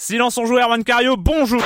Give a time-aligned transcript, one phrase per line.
[0.00, 1.60] Silence on joue Erwan Cario, bonjour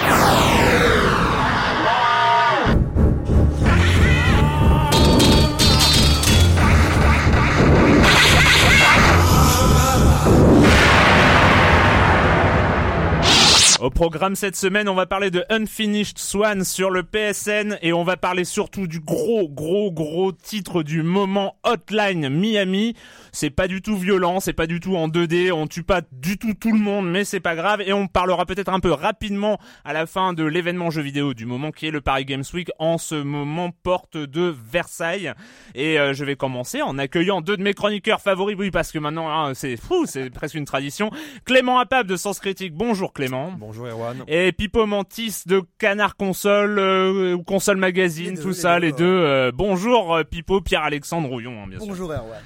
[13.82, 18.04] Au programme cette semaine, on va parler de Unfinished Swan sur le PSN et on
[18.04, 22.94] va parler surtout du gros, gros, gros titre du moment Hotline Miami.
[23.34, 26.36] C'est pas du tout violent, c'est pas du tout en 2D, on tue pas du
[26.36, 29.58] tout tout le monde, mais c'est pas grave et on parlera peut-être un peu rapidement
[29.86, 32.70] à la fin de l'événement jeu vidéo du moment qui est le Paris Games Week
[32.78, 35.32] en ce moment porte de Versailles.
[35.74, 38.98] Et euh, je vais commencer en accueillant deux de mes chroniqueurs favoris, oui parce que
[38.98, 41.10] maintenant hein, c'est fou, c'est presque une tradition.
[41.46, 43.52] Clément Apap de Sens Critique, bonjour Clément.
[43.58, 44.24] Bonjour Erwan.
[44.28, 48.86] Et Pipo Mantis de Canard Console euh, ou Console Magazine, deux, tout les ça, deux,
[48.86, 49.04] les deux.
[49.06, 51.88] euh, bonjour euh, Pipo, Pierre-Alexandre Rouillon, hein, bien sûr.
[51.88, 52.42] Bonjour Erwan.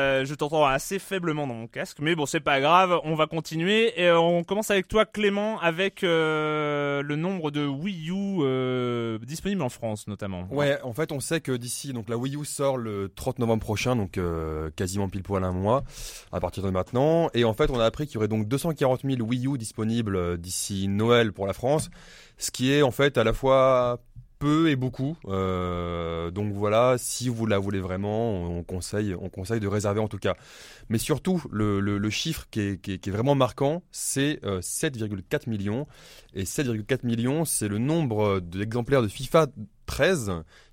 [0.00, 3.26] Euh, je t'entends assez faiblement dans mon casque, mais bon, c'est pas grave, on va
[3.26, 3.92] continuer.
[4.00, 9.62] Et euh, on commence avec toi Clément, avec euh, le nombre de Wii U disponibles
[9.62, 10.46] en France notamment.
[10.50, 13.62] Ouais, en fait, on sait que d'ici, donc la Wii U sort le 30 novembre
[13.62, 14.18] prochain, donc
[14.76, 15.84] quasiment pile poil un mois
[16.32, 17.28] à partir de maintenant.
[17.34, 20.38] Et en fait, on a appris qu'il y aurait donc 240 000 Wii U disponibles
[20.38, 21.90] d'ici Noël pour la France,
[22.38, 24.00] ce qui est en fait à la fois
[24.40, 25.16] peu et beaucoup.
[25.28, 30.08] Euh, donc voilà, si vous la voulez vraiment, on conseille, on conseille de réserver en
[30.08, 30.34] tout cas.
[30.88, 34.40] Mais surtout, le, le- le chiffre qui est, qui est- qui est vraiment marquant, c'est
[34.44, 35.86] euh, 7,4 millions.
[36.34, 39.46] Et 7,4 millions, c'est le nombre d'exemplaires de FIFA
[39.86, 40.32] 13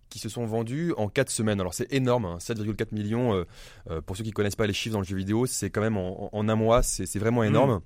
[0.09, 1.59] qui se sont vendus en 4 semaines.
[1.59, 3.35] Alors c'est énorme, hein, 7,4 millions.
[3.35, 3.43] euh,
[3.91, 5.97] euh, pour ceux qui connaissent pas les chiffres dans le jeu vidéo, c'est quand même
[5.97, 7.81] en, en un mois, c'est c'est vraiment énorme.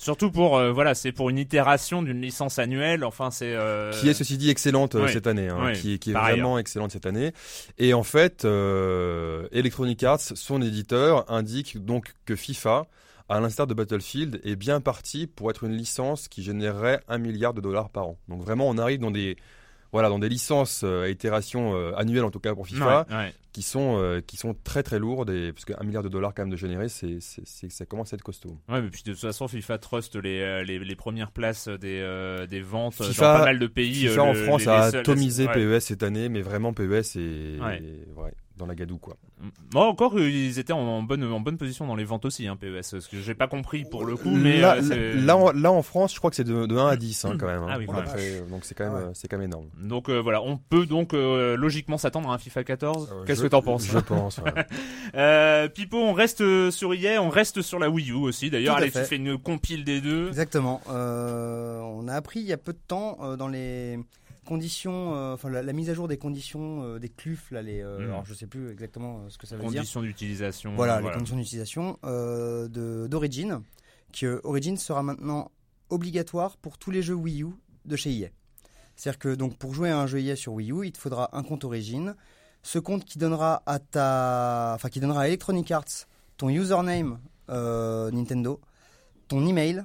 [0.00, 3.02] Surtout pour euh, voilà, c'est pour une itération d'une licence annuelle.
[3.04, 5.12] Enfin, c'est euh, qui est ceci dit excellente euh, oui.
[5.12, 7.32] cette année, hein, Oui, qui, est- qui est par vraiment excellente cette année.
[7.78, 8.44] Et en fait,
[9.52, 12.86] Electronic Arts, son éditeur, indique donc que FIFA,
[13.28, 17.54] à l'instar de Battlefield, est bien parti pour être une licence qui générerait un milliard
[17.54, 18.18] de dollars par an.
[18.28, 19.36] Donc vraiment, on arrive dans des
[19.92, 23.16] voilà, dans des licences euh, à itération euh, annuelle en tout cas pour FIFA, Ouais,
[23.16, 23.34] ouais.
[23.52, 26.42] qui sont euh, qui sont très très lourdes et parce qu'un milliard de dollars quand
[26.42, 28.58] même de générer, c'est ça commence à être costaud.
[28.68, 32.60] Ouais, mais puis de toute façon, FIFA trust les, les, les premières places des, des
[32.60, 33.94] ventes FIFA- dans pas mal de pays.
[34.08, 35.46] FIFA en France les- a atomisé.
[35.48, 37.58] PES cette année, mais vraiment PES est.
[38.56, 39.16] dans la gadoue quoi.
[39.70, 42.56] Bon, encore, euh, ils étaient en, bonne, en bonne position dans les ventes aussi, hein,
[42.56, 42.82] PES.
[43.00, 45.82] Ce que j'ai pas compris pour le coup, mais là, euh, là, en, là, en
[45.82, 47.62] France, je crois que c'est de, de 1 à 10 hein, quand même.
[47.62, 47.68] hein.
[47.70, 47.86] Ah oui.
[47.94, 49.10] Après, donc c'est quand même, Ah ouais.
[49.14, 49.66] c'est quand même énorme.
[49.80, 53.10] Donc euh, voilà, on peut donc euh, logiquement s'attendre à un FIFA 14.
[53.12, 54.38] Euh, Qu'est-ce que t'en penses Je pense.
[54.38, 54.52] ouais.
[55.16, 58.50] euh, Pipo, on reste sur EA, on reste sur la Wii U aussi.
[58.50, 59.04] D'ailleurs, allez, tu fait.
[59.04, 60.28] fais une compile des deux.
[60.28, 60.80] Exactement.
[60.90, 63.98] Euh, on a appris il y a peu de temps euh, dans les
[64.46, 67.82] conditions, euh, enfin la, la mise à jour des conditions euh, des CLUF, là, les,
[67.82, 68.02] euh, Mm.
[68.04, 69.72] alors je sais plus exactement ce que ça veut dire.
[69.80, 70.74] Conditions d'utilisation.
[70.74, 73.62] Voilà, les conditions d'utilisation euh, de d'Origin,
[74.18, 75.50] que Origin sera maintenant
[75.90, 77.48] obligatoire pour tous les jeux Wii U
[77.84, 78.28] de chez EA.
[78.96, 81.28] C'est-à-dire que donc pour jouer à un jeu EA sur Wii U, il te faudra
[81.36, 82.14] un compte Origin.
[82.62, 86.06] Ce compte qui donnera à ta, enfin qui donnera à Electronic Arts
[86.38, 87.18] ton username
[87.48, 88.60] Nintendo,
[89.28, 89.84] ton email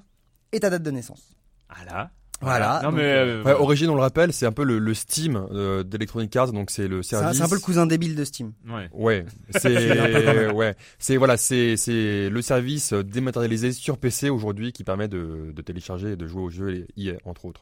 [0.51, 1.35] et ta date de naissance.
[1.69, 2.11] Ah là.
[2.41, 4.93] Voilà, Non donc, mais euh, Ouais, Origin, on le rappelle, c'est un peu le, le
[4.93, 7.37] Steam euh, d'Electronic Arts, donc c'est le service.
[7.37, 8.53] c'est un peu le cousin débile de Steam.
[8.67, 8.89] ouais.
[8.93, 9.25] Ouais,
[9.57, 15.51] c'est ouais, c'est voilà, c'est c'est le service dématérialisé sur PC aujourd'hui qui permet de,
[15.55, 17.61] de télécharger et de jouer aux jeux EA entre autres.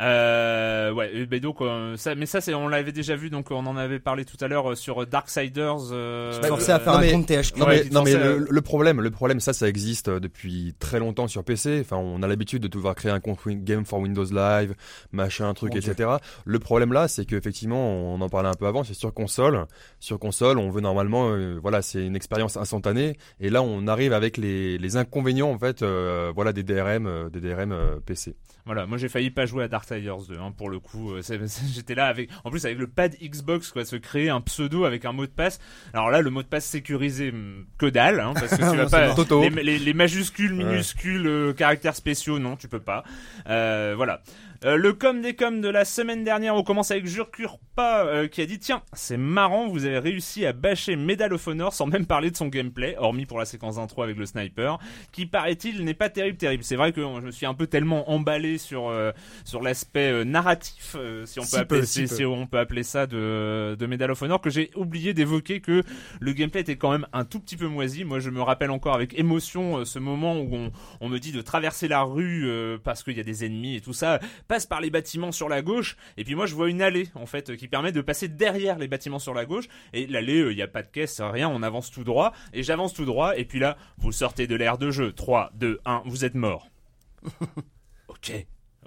[0.00, 3.50] Euh, ouais, et ben donc euh, ça, mais ça c'est, on l'avait déjà vu, donc
[3.50, 5.92] on en avait parlé tout à l'heure euh, sur Darksiders.
[5.92, 7.58] Euh, Forcé à faire non, un mais- compte THQ.
[7.58, 10.20] Non Ouais, mais, non, mais le, euh, le problème, le problème, ça, ça existe euh,
[10.20, 11.78] depuis très longtemps sur PC.
[11.80, 14.74] Enfin, on a l'habitude de devoir créer un compte Game for Windows Live,
[15.12, 15.92] machin, truc, Mon Dieu.
[15.92, 16.10] etc.
[16.44, 19.66] Le problème là, c'est qu'effectivement, on en parlait un peu avant, c'est sur console.
[20.00, 23.16] Sur console, on veut normalement, euh, voilà, c'est une expérience instantanée.
[23.40, 27.28] Et là, on arrive avec les, les inconvénients en fait, euh, voilà, des DRM, euh,
[27.30, 28.36] des DRM euh, PC.
[28.66, 31.12] Voilà, moi j'ai failli pas jouer à Darksiders 2 hein, pour le coup.
[31.12, 31.22] euh,
[31.74, 35.04] J'étais là avec, en plus avec le pad Xbox quoi, se créer un pseudo avec
[35.04, 35.58] un mot de passe.
[35.92, 38.84] Alors là, le mot de passe sécurisé, hum, que dalle, hein, parce que tu vas
[38.84, 40.64] Non, pas les, les- les majuscules, Ouais.
[40.64, 43.04] minuscules, euh, caractères spéciaux, non, tu peux pas.
[43.48, 44.22] Euh, voilà.
[44.64, 48.40] Euh, le com des com de la semaine dernière, on commence avec Jurkurpa euh, qui
[48.40, 52.06] a dit tiens, c'est marrant, vous avez réussi à bâcher Medal of Honor sans même
[52.06, 54.80] parler de son gameplay, hormis pour la séquence d'intro avec le sniper,
[55.12, 56.64] qui paraît-il n'est pas terrible terrible.
[56.64, 59.12] C'est vrai que je me suis un peu tellement emballé sur euh,
[59.44, 62.16] sur l'aspect euh, narratif, euh, si on peut Si appeler peu, si si, peu.
[62.16, 65.84] si on peut appeler ça de de Medal of Honor que j'ai oublié d'évoquer que
[66.18, 68.02] le gameplay était quand même un tout petit peu moisi.
[68.02, 71.42] Moi, je me rappelle encore avec émotion ce moment où on, on me dit de
[71.42, 74.18] traverser la rue euh, parce qu'il y a des ennemis et tout ça
[74.48, 77.26] passe par les bâtiments sur la gauche et puis moi je vois une allée en
[77.26, 80.62] fait qui permet de passer derrière les bâtiments sur la gauche et l'allée il n'y
[80.62, 83.58] a pas de caisse rien on avance tout droit et j'avance tout droit et puis
[83.58, 85.12] là vous sortez de l'air de jeu.
[85.12, 86.68] 3 2 1 vous êtes mort.
[88.08, 88.32] Ok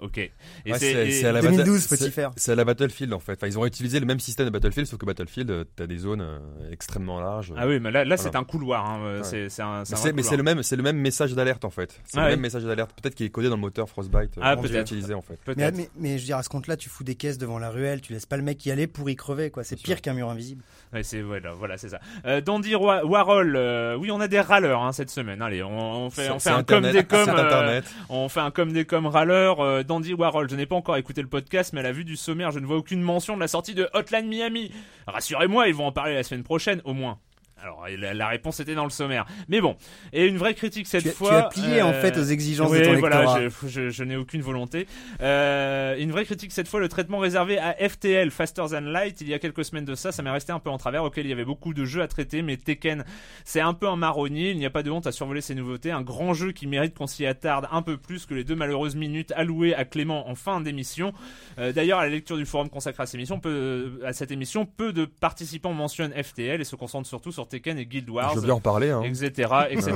[0.02, 0.32] ok et
[0.66, 2.30] Ouais, c'est à la 2012 Battle- faut-y c'est- faire.
[2.36, 3.32] C'est à la Battlefield en fait.
[3.34, 5.98] Enfin, ils ont utilisé le même système de Battlefield, sauf que Battlefield, euh, t'as des
[5.98, 6.38] zones euh,
[6.70, 7.52] extrêmement larges.
[7.56, 9.24] ah oui mais là, là c'est un couloir hein, euh, Ouais.
[9.24, 11.70] c'est c'est un, c'est Mais c'est mais le même, c'est le même message d'alerte en
[11.70, 12.00] fait.
[12.04, 14.32] C'est Ah le même message d'alerte, peut-être qui est codé dans le moteur Frostbite.
[14.40, 14.80] Ah, peut-être.
[14.80, 15.38] utilisé en fait.
[15.46, 17.58] Mais, peut-être mais, mais je veux dire, à ce compte-là, tu fous des caisses devant
[17.58, 19.64] la ruelle, tu laisses pas le mec y aller pour y crever, quoi.
[19.64, 20.02] C'est Bien pire sûr.
[20.02, 20.62] qu'un mur invisible.
[20.92, 22.00] Ouais, c'est voilà, voilà, c'est ça.
[22.26, 25.40] Euh, Dandy Wa- Warhol, euh, oui, on a des râleurs hein, cette semaine.
[25.42, 25.70] Allez, on,
[26.06, 27.84] on fait, on fait un com Internet, des com, c'est Internet.
[28.08, 29.60] on fait un com des com râleurs.
[29.92, 32.50] Dandy Warhol, je n'ai pas encore écouté le podcast, mais à la vue du sommaire,
[32.50, 34.72] je ne vois aucune mention de la sortie de Hotline Miami.
[35.06, 37.18] Rassurez-moi, ils vont en parler la semaine prochaine, au moins.
[37.62, 39.24] Alors, la, la réponse était dans le sommaire.
[39.48, 39.76] Mais bon,
[40.12, 41.28] et une vraie critique cette Tu, fois.
[41.30, 43.40] tu as plié en euh, fait aux exigences de ton voilà, lectorat.
[43.62, 44.86] je, je, je n'ai aucune volonté.
[45.20, 49.20] Euh, une vraie critique cette fois, le traitement réservé à FTL, Faster Than Light.
[49.20, 51.26] Il y a quelques semaines de ça, ça m'est resté un peu en travers, auquel
[51.26, 53.04] il y avait beaucoup de jeux à traiter, mais Tekken,
[53.44, 54.50] c'est un peu un marronnier.
[54.50, 55.92] Il n'y a pas de honte à survoler ces nouveautés.
[55.92, 58.96] Un grand jeu qui mérite qu'on s'y attarde un peu plus que les deux malheureuses
[58.96, 61.12] minutes allouées à Clément en fin d'émission.
[61.58, 64.66] Euh, D'ailleurs, à la lecture du forum consacré à, cette émission, peu, à cette émission,
[64.66, 68.36] peu de participants mentionnent FTL et se concentrent surtout sur Tekken et Guild Wars, Je
[68.40, 68.90] veux bien en parler.
[68.90, 69.02] Hein.
[69.02, 69.90] etc., etc., Euh, etc.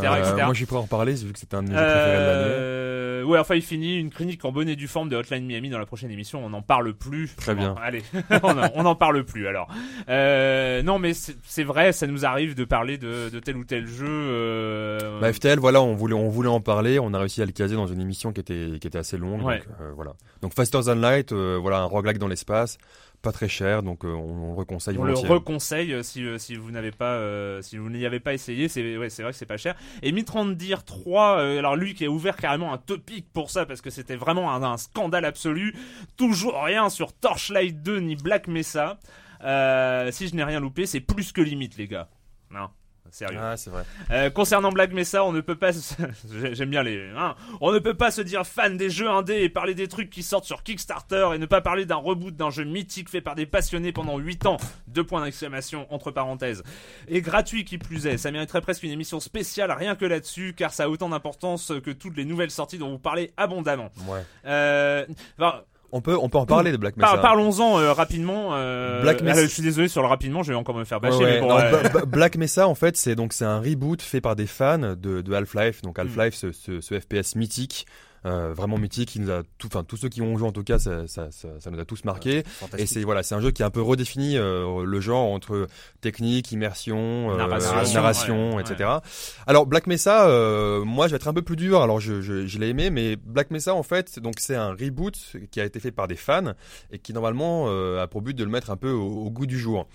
[0.45, 1.75] Moi, prêt à en parler vu que c'était un de mes.
[1.77, 5.71] Euh, ouais, enfin, il finit une chronique en bonne et due forme de Hotline Miami
[5.71, 6.45] dans la prochaine émission.
[6.45, 7.35] On n'en parle plus.
[7.37, 7.75] Très Bon, bien.
[7.83, 8.03] allez,
[8.75, 9.69] on n'en- parle plus alors.
[10.09, 13.65] Euh, non, mais c'est c'est vrai, ça nous arrive de parler de, de tel ou
[13.65, 14.07] tel jeu.
[14.09, 15.21] Euh...
[15.21, 17.75] Bah, FTL, voilà, on voulait, on voulait en parler, on a réussi à le caser
[17.77, 19.43] dans une émission qui était, qui était assez longue.
[19.43, 19.59] Ouais.
[19.59, 20.13] Donc, voilà.
[20.43, 22.79] Donc Faster Than Light, voilà, un roguelike dans l'espace,
[23.23, 26.39] pas très cher, donc euh, on, on le reconseille on le reconseille euh, si, euh,
[26.39, 29.33] si vous n'avez pas euh, si vous n'y avez pas essayé c'est ouais, c'est vrai
[29.33, 29.75] que c'est pas cher.
[30.03, 33.81] Et Mitrandir 3 euh, alors lui qui a ouvert carrément un topic pour ça parce
[33.81, 35.75] que c'était vraiment un, un scandale absolu.
[36.17, 38.99] Toujours rien sur Torchlight 2 ni Black Mesa.
[39.45, 42.09] Euh, si je n'ai rien loupé c'est plus que limite les gars
[43.11, 43.85] sérieux Ah, c'est vrai.
[44.11, 45.73] euh, concernant Black Mesa, on ne peut pas.
[45.73, 45.95] se-
[46.53, 47.11] J'aime bien les.
[47.17, 50.11] hein, on ne peut pas se dire fan des jeux indés et parler des trucs
[50.11, 53.35] qui sortent sur Kickstarter et ne pas parler d'un reboot d'un jeu mythique fait par
[53.35, 54.57] des passionnés pendant 8 ans.
[54.89, 56.63] Deux points d'exclamation entre parenthèses.
[57.09, 58.17] Et gratuit qui plus est.
[58.19, 61.91] Ça mériterait presque une émission spéciale rien que là-dessus car ça a autant d'importance que
[61.91, 63.91] toutes les nouvelles sorties dont vous parlez abondamment.
[64.09, 64.23] Ouais.
[64.47, 65.05] Euh,
[65.39, 65.63] enfin,
[65.93, 67.13] On peut, on peut en parler de Black Mesa.
[67.13, 68.51] par- Parlons-en euh, rapidement.
[68.55, 71.01] euh, Black Mesa- euh, je suis désolé sur le rapidement, je vais encore me faire
[71.01, 71.19] bâcher.
[71.19, 71.35] ouais.
[71.35, 74.35] mais bon, Non, euh, Black Mesa, en fait, c'est donc c'est un reboot fait par
[74.37, 75.83] des fans de, de Half-Life.
[75.83, 77.87] Donc Half-Life, ce, ce, ce FPS mythique,
[78.25, 80.65] euh, vraiment mythique, qui nous a tout, enfin tous ceux qui ont joué en tout
[80.65, 82.45] cas, ça, ça, ça, ça nous a tous marqué.
[82.79, 85.67] Et c'est voilà, c'est un jeu qui a un peu redéfini euh, le genre entre
[86.01, 88.91] technique, immersion, euh, Narration, narration, ouais, etc.
[89.47, 90.27] Alors Black Mesa,
[90.85, 91.83] moi je vais être un peu plus dur.
[91.83, 95.37] Alors je, je, je l'ai aimé, mais Black Mesa en fait, donc c'est un reboot
[95.51, 96.53] qui a été fait par des fans
[96.91, 97.69] et qui normalement
[97.99, 99.87] a pour but de le mettre un peu au, au goût du jour.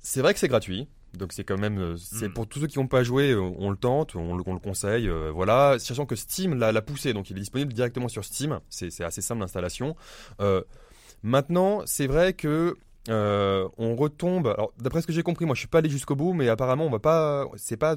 [0.00, 0.86] C'est vrai que c'est gratuit.
[1.16, 2.32] Donc c'est quand même, euh, c'est Mm.
[2.32, 4.58] pour tous ceux qui n'ont pas joué, euh, on le tente, on le, on le
[4.60, 5.76] conseille, euh, voilà.
[5.78, 8.60] Sachant que Steam l'a poussé, donc il est disponible directement sur Steam.
[8.68, 9.96] C'est assez simple d'installation.
[10.40, 10.62] Euh,
[11.22, 12.76] maintenant, c'est vrai que
[13.10, 14.46] euh, on retombe.
[14.48, 16.86] Alors d'après ce que j'ai compris, moi je suis pas allé jusqu'au bout, mais apparemment
[16.86, 17.96] on va pas, c'est pas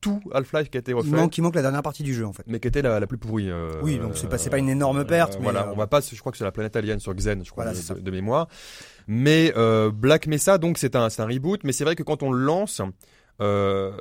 [0.00, 2.24] tout Half-Life qui a été Il refait, manque, il manque la dernière partie du jeu
[2.24, 2.44] en fait.
[2.46, 3.50] mais qui était la, la plus pourrie.
[3.50, 6.00] euh, Oui, donc c'est pas, pas une énorme perte, mais voilà, euh, on va pas,
[6.00, 8.48] je crois que c'est la planète alien sur Xen, je crois, Voilà, de- de mémoire.
[9.10, 12.30] Mais euh, Black Mesa, donc c'est un, un reboot, mais c'est vrai que quand on
[12.30, 12.82] le lance,
[13.40, 13.96] euh,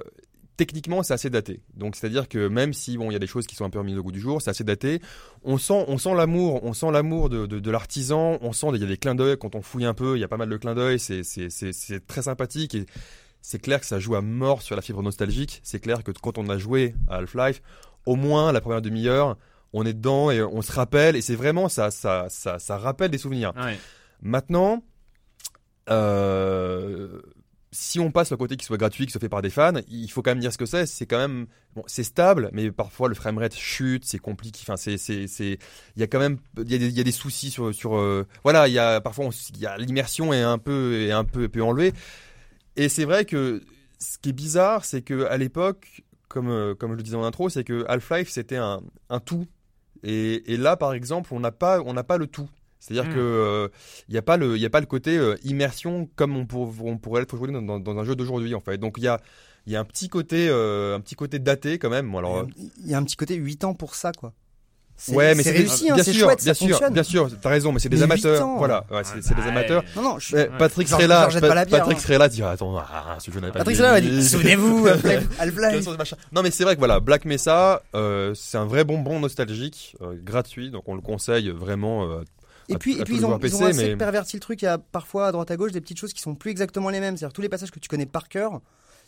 [0.58, 1.62] techniquement c'est assez daté.
[1.76, 3.80] Donc c'est-à-dire que même si bon il y a des choses qui sont un peu
[3.80, 5.02] remises au goût du jour, c'est assez daté.
[5.44, 8.38] On sent, on sent l'amour, on sent l'amour de, de, de l'artisan.
[8.42, 10.26] On sent il y a des clins d'œil quand on fouille un peu, il y
[10.26, 11.00] a pas mal de clins d'œil.
[11.00, 12.86] C'est c'est c'est c'est très sympathique et
[13.42, 15.62] c'est clair que ça joue à mort sur la fibre nostalgique.
[15.64, 17.62] C'est clair que quand on a joué à Half-Life,
[18.06, 19.38] au moins la première demi-heure,
[19.72, 23.12] on est dedans et on se rappelle et c'est vraiment ça, ça, ça, ça rappelle
[23.12, 23.54] des souvenirs.
[23.56, 23.78] ouais.
[24.22, 24.84] Maintenant,
[25.90, 27.22] euh,
[27.72, 30.10] si on passe le côté qui soit gratuit, qui soit fait par des fans, il
[30.10, 30.86] faut quand même dire ce que c'est.
[30.86, 31.48] C'est quand même,
[31.86, 34.60] c'est stable, mais parfois le framerate chute, c'est compliqué.
[34.64, 35.28] Enfin, c'est, c'est,
[35.96, 38.68] il y a quand même, il y y a des soucis sur, sur, euh, voilà,
[38.68, 39.30] il y a parfois,
[39.78, 41.94] l'immersion est un peu, est un peu, peu enlevée.
[42.78, 43.62] Et c'est vrai que
[44.00, 47.24] ce qui est bizarre, c'est que à l'époque, comme, euh, comme je le disais en
[47.24, 49.48] intro, c'est que Half-Life c'était un, un tout.
[50.04, 52.50] Et, et là, par exemple, on n'a pas, on n'a pas le tout.
[52.88, 53.16] C'est-à-dire Mm.
[53.16, 53.68] que euh,
[54.08, 56.74] il n'y a pas le, y a pas le côté euh, immersion comme on, pour-
[56.86, 58.78] on pourrait l'être aujourd'hui dans, dans- dans un jeu d'aujourd'hui en fait.
[58.78, 59.20] Donc il y a,
[59.66, 62.14] il y a un petit côté, euh, un petit côté daté quand même.
[62.16, 62.44] Alors, euh,
[62.84, 64.32] Il y a un petit côté 8 ans pour ça, quoi.
[65.00, 66.94] C'est ouais, mais c'est réussi, hein, bien c'est sûr, chouette, bien ça sûr, fonctionne.
[66.94, 67.30] bien sûr.
[67.40, 68.44] T'as raison, mais c'est des Mais amateurs.
[68.48, 68.58] ans.
[68.58, 69.84] Voilà, ouais, c'est des amateurs.
[69.96, 70.36] Non, non, je...
[70.36, 71.22] Ouais, Patrick Genre- serait là.
[71.22, 72.02] genre, jette pas la bière, Patrick hein.
[72.02, 73.88] serait là, dire attends, ah, ce jeu n'a pas Patrick vieilli.
[73.90, 74.88] Sella a dit, souvenez-vous,
[76.32, 80.16] Non mais c'est vrai que voilà, Black Mesa, euh, c'est un vrai bonbon nostalgique, euh,
[80.20, 82.10] gratuit, donc on le conseille vraiment.
[82.10, 82.22] euh,
[82.70, 84.42] Et à- puis, à et tous puis les ils, ont, ils assez mais- perverti le
[84.42, 84.62] truc.
[84.62, 86.90] Il y a parfois à droite à gauche des petites choses qui sont plus exactement
[86.90, 87.16] les mêmes.
[87.18, 88.62] C'est-à-dire tous les passages que tu connais par cœur,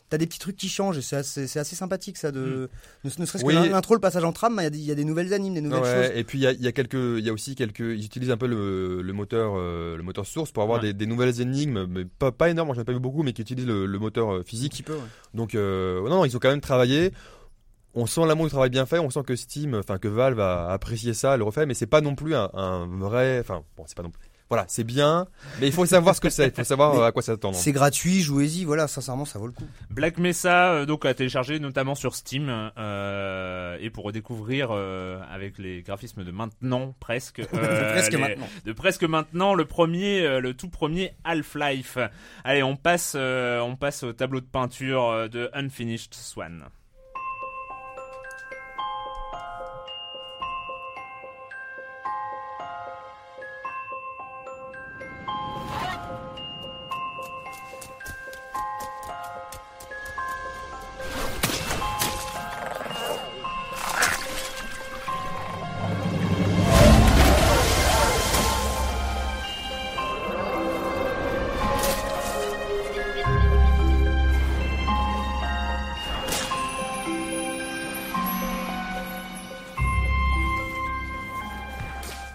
[0.09, 2.31] t'as des petits trucs qui changent c'est assez, sympathique ça.
[2.31, 2.69] De,
[3.03, 3.53] ne, ne serait-ce Oui.
[3.53, 5.03] que l'in- l'intro, le passage en tram, il y, a des- il y a des
[5.05, 6.17] nouvelles animes, des nouvelles Ouais, choses.
[6.17, 8.05] et puis il y a, il y a quelques, il y a aussi quelques, ils
[8.05, 10.87] utilisent un peu le, le moteur, euh, le moteur source pour avoir Ouais.
[10.87, 13.41] des, des nouvelles énigmes, mais pas, pas énormes, j'en ai pas vu beaucoup, mais qui
[13.43, 14.71] utilisent le, le moteur euh, Un physique.
[14.71, 14.99] petit peu, ouais.
[15.35, 17.11] Donc euh, non, non, ils ont quand même travaillé.
[17.95, 20.71] On sent l'amour du travail bien fait, on sent que Steam, enfin que Valve a
[20.71, 23.97] apprécié ça, le refait, mais c'est pas non plus un, un vrai, enfin bon, c'est
[23.97, 24.21] pas non plus.
[24.47, 25.27] Voilà, c'est bien,
[25.59, 27.55] mais il faut savoir ce que c'est, il faut savoir Mais à quoi s'attendre.
[27.55, 29.67] C'est gratuit, jouez-y, voilà, sincèrement, ça vaut le coup.
[29.91, 35.59] Black Mesa, euh, donc à télécharger notamment sur Steam euh, et pour redécouvrir euh, avec
[35.59, 38.47] les graphismes de maintenant presque, euh, Presque les- maintenant.
[38.65, 41.99] de presque maintenant le premier, euh, le tout premier Half-Life.
[42.43, 46.65] Allez, on passe, euh, on passe au tableau de peinture de Unfinished Swan.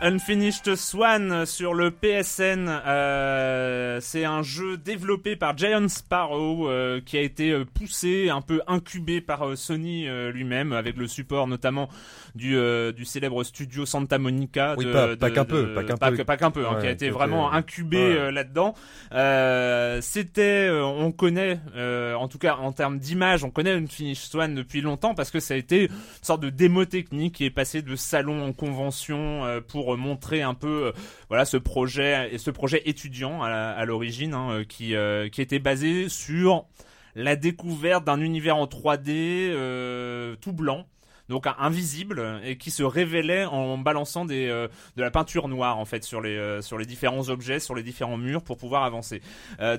[0.08, 7.16] Unfinished Swan sur le PSN, euh, c'est un jeu développé par Giant Sparrow euh, qui
[7.16, 11.46] a été euh, poussé, un peu incubé par euh, Sony euh, lui-même, avec le support
[11.46, 11.88] notamment
[12.34, 14.74] du, euh, du célèbre studio Santa Monica.
[14.76, 16.22] Oui, pas- pas qu'un peu, pas qu'un peu.
[16.24, 18.30] pas qu'un peu, hein, Ouais, qui a été vraiment incubé ouais.
[18.30, 18.74] là-dedans.
[19.12, 24.30] Euh, C'était, euh, on connaît, euh, en tout cas en termes d'image, on connaît Unfinished
[24.30, 25.88] Swan depuis longtemps parce que ça a été une
[26.20, 29.60] sorte de démo technique qui est passé de salon en convention euh,
[29.96, 30.92] montrer un peu euh,
[31.28, 35.58] voilà ce projet et ce projet étudiant à, l'origine hein, euh, qui euh, qui était
[35.58, 36.66] basé sur
[37.14, 40.86] la découverte d'un univers en 3D euh, tout blanc
[41.30, 46.04] donc invisible et qui se révélait en balançant des de la peinture noire en fait
[46.04, 49.22] sur les sur les différents objets sur les différents murs pour pouvoir avancer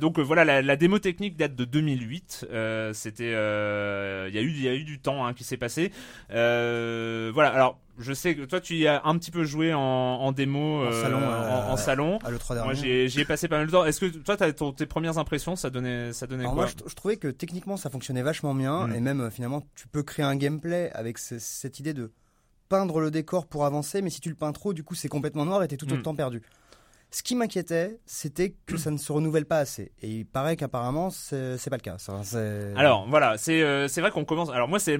[0.02, 2.48] donc voilà, la, démo technique date de 2008.
[2.52, 5.56] Euh, C'était, il y a eu, il y a eu du temps hein, qui s'est
[5.56, 5.92] passé.
[6.30, 7.50] Voilà.
[7.54, 10.82] Alors, je sais que toi, tu y as un petit peu joué en, en démo,
[10.82, 12.20] En euh, salon, euh, en, en salon.
[12.24, 13.86] À l'E3 Moi, j'ai j'y ai passé pas mal de temps.
[13.86, 16.90] Est-ce que toi, ton- tes premières impressions, ça donnait, ça donnait Alors quoi moi, je,
[16.90, 18.88] je trouvais que techniquement, ça fonctionnait vachement bien.
[18.88, 18.96] Mm.
[18.96, 22.12] Et même, euh, finalement, tu peux créer un gameplay avec ce- cette idée de
[22.68, 24.02] peindre le décor pour avancer.
[24.02, 25.94] Mais si tu le peins trop, du coup, c'est complètement noir et t'es tout Mm.
[26.00, 26.42] autant perdu.
[27.16, 29.94] Ce qui m'inquiétait, c'était que ça ne se renouvelle pas assez.
[30.02, 31.96] Et il paraît qu'apparemment, c'est pas le cas.
[31.98, 34.50] C'est- Alors voilà, c'est euh, vrai qu'on commence.
[34.50, 35.00] Alors moi, c'est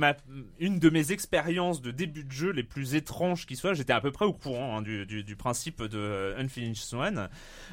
[0.62, 3.74] une de mes expériences de début de jeu les plus étranges qui soient.
[3.74, 7.28] J'étais à peu près au courant hein, du, du, principe de euh, Unfinished Swan.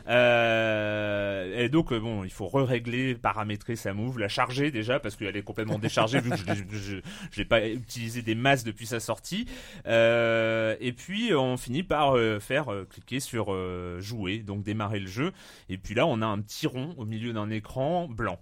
[0.08, 5.14] Euh, et donc euh, bon, il faut re-régler, paramétrer sa move, la charger déjà parce
[5.14, 6.36] qu'elle est complètement déchargée vu que
[6.72, 6.96] je
[7.36, 9.46] l'ai pas utilisé des masses depuis sa sortie.
[9.86, 14.00] Euh, et puis on finit par euh, faire euh, cliquer sur euh,
[14.40, 15.32] donc démarrer le jeu.
[15.68, 18.38] Et puis là, on a un petit rond au milieu d'un écran blanc.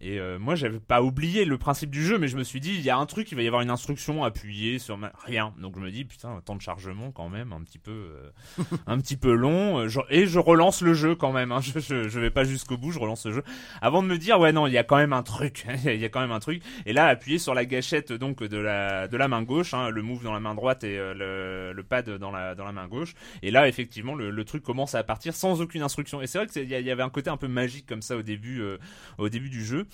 [0.00, 2.74] Et euh, moi, j'avais pas oublié le principe du jeu, mais je me suis dit,
[2.74, 5.12] il y a un truc, il va y avoir une instruction appuyée sur ma...
[5.26, 5.52] rien.
[5.60, 8.30] Donc je me dis, putain, temps de chargement quand même, un petit peu, euh,
[8.86, 9.80] un petit peu long.
[9.80, 11.52] Euh, je- Et je relance le jeu quand même.
[11.52, 11.60] Hein.
[11.70, 13.42] Je, je, je vais pas jusqu'au bout, je relance le jeu.
[13.82, 15.66] Avant de me dire, ouais, non, il y a quand même un truc.
[15.84, 16.62] il y a quand même un truc.
[16.86, 20.02] Et là, appuyer sur la gâchette donc de la de la main gauche, hein, le
[20.02, 22.88] move dans la main droite et euh, le, le pad dans la dans la main
[22.88, 23.14] gauche.
[23.42, 26.22] Et là, effectivement, le, le truc commence à partir sans aucune instruction.
[26.22, 28.16] Et c'est vrai que il y, y avait un côté un peu magique comme ça
[28.16, 28.78] au début, euh,
[29.18, 29.86] au début du jeu.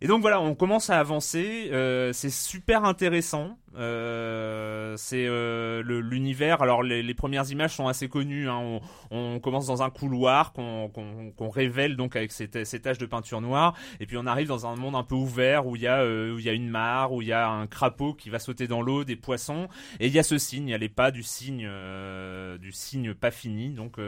[0.00, 1.70] Et donc voilà, on commence à avancer.
[1.72, 3.56] euh, c'est super intéressant.
[3.76, 6.62] Euh, c'est euh, l'univers.
[6.62, 8.48] Alors les, premières images sont assez connues.
[8.48, 8.80] hein.
[9.10, 13.74] On, commence dans un couloir qu'on révèle donc avec ces, ces taches de peinture noire.
[14.00, 16.34] Et puis on arrive dans un monde un peu ouvert où il y a euh,
[16.34, 18.66] où il y a une mare, où il y a un crapaud qui va sauter
[18.66, 19.68] dans l'eau, des poissons.
[20.00, 20.68] Et il y a ce signe.
[20.68, 21.68] Il y a les pas du signe
[22.60, 23.70] du signe pas fini.
[23.70, 23.98] Donc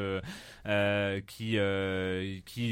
[1.26, 1.58] qui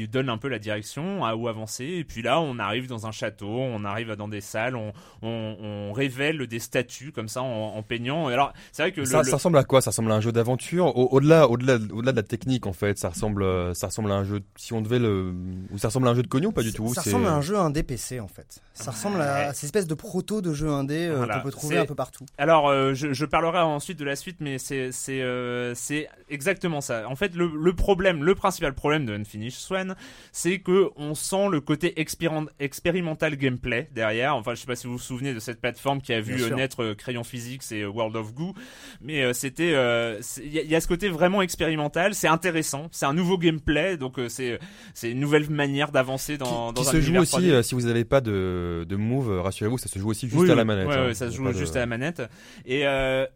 [0.07, 1.85] donne un peu la direction à où avancer.
[1.85, 5.91] Et puis là, on arrive dans un château, on arrive dans des salles, on, on
[5.93, 8.27] révèle des statues comme ça en, en peignant.
[8.27, 9.81] Alors c'est vrai que le- Ça, le- ça ressemble à quoi?
[9.81, 10.95] Ça ressemble à un jeu d'aventure?
[10.97, 14.15] Au- Au-delà, au-delà, au-delà de la technique en fait, ça ressemble, euh, ça ressemble à
[14.15, 14.41] un jeu.
[14.55, 15.33] Si on devait le,
[15.71, 16.93] ou ça ressemble à un jeu de cognon, pas du tout?
[16.93, 18.61] Ça c'est- ressemble à un jeu indé PC en fait.
[18.73, 21.51] Ça ressemble à, à cette espèce de proto de jeu indé euh, Voilà, qu'on peut
[21.51, 22.25] trouver c'est- un peu partout.
[22.37, 26.81] Alors, euh, je, je parlerai ensuite de la suite, mais c'est c'est euh, c'est exactement
[26.81, 27.07] ça.
[27.07, 29.95] En fait, le, le problème, le principal problème de Unfinished Swan,
[30.31, 34.35] c'est que on sent le côté expérim- expérimental gameplay derrière.
[34.35, 36.47] Enfin, je sais pas si vous vous souvenez de cette plateforme qui a vu Bien
[36.47, 36.55] sûr.
[36.57, 38.53] naître Crayon Physics et World of Goo,
[39.01, 42.13] mais euh, c'était, euh, il y, a- il y a ce côté vraiment expérimental.
[42.15, 44.59] C'est intéressant, c'est un nouveau gameplay, donc euh, c'est
[44.93, 47.61] c'est une nouvelle manière d'avancer dans, qui dans un se joue aussi 3D.
[47.63, 50.55] si vous n'avez pas de, de move, rassurez-vous, ça se joue aussi juste Oui, à
[50.55, 50.87] la manette.
[50.87, 51.05] Ouais, hein.
[51.07, 52.21] ouais, ça se joue de- juste à la manette.
[52.65, 52.81] Et,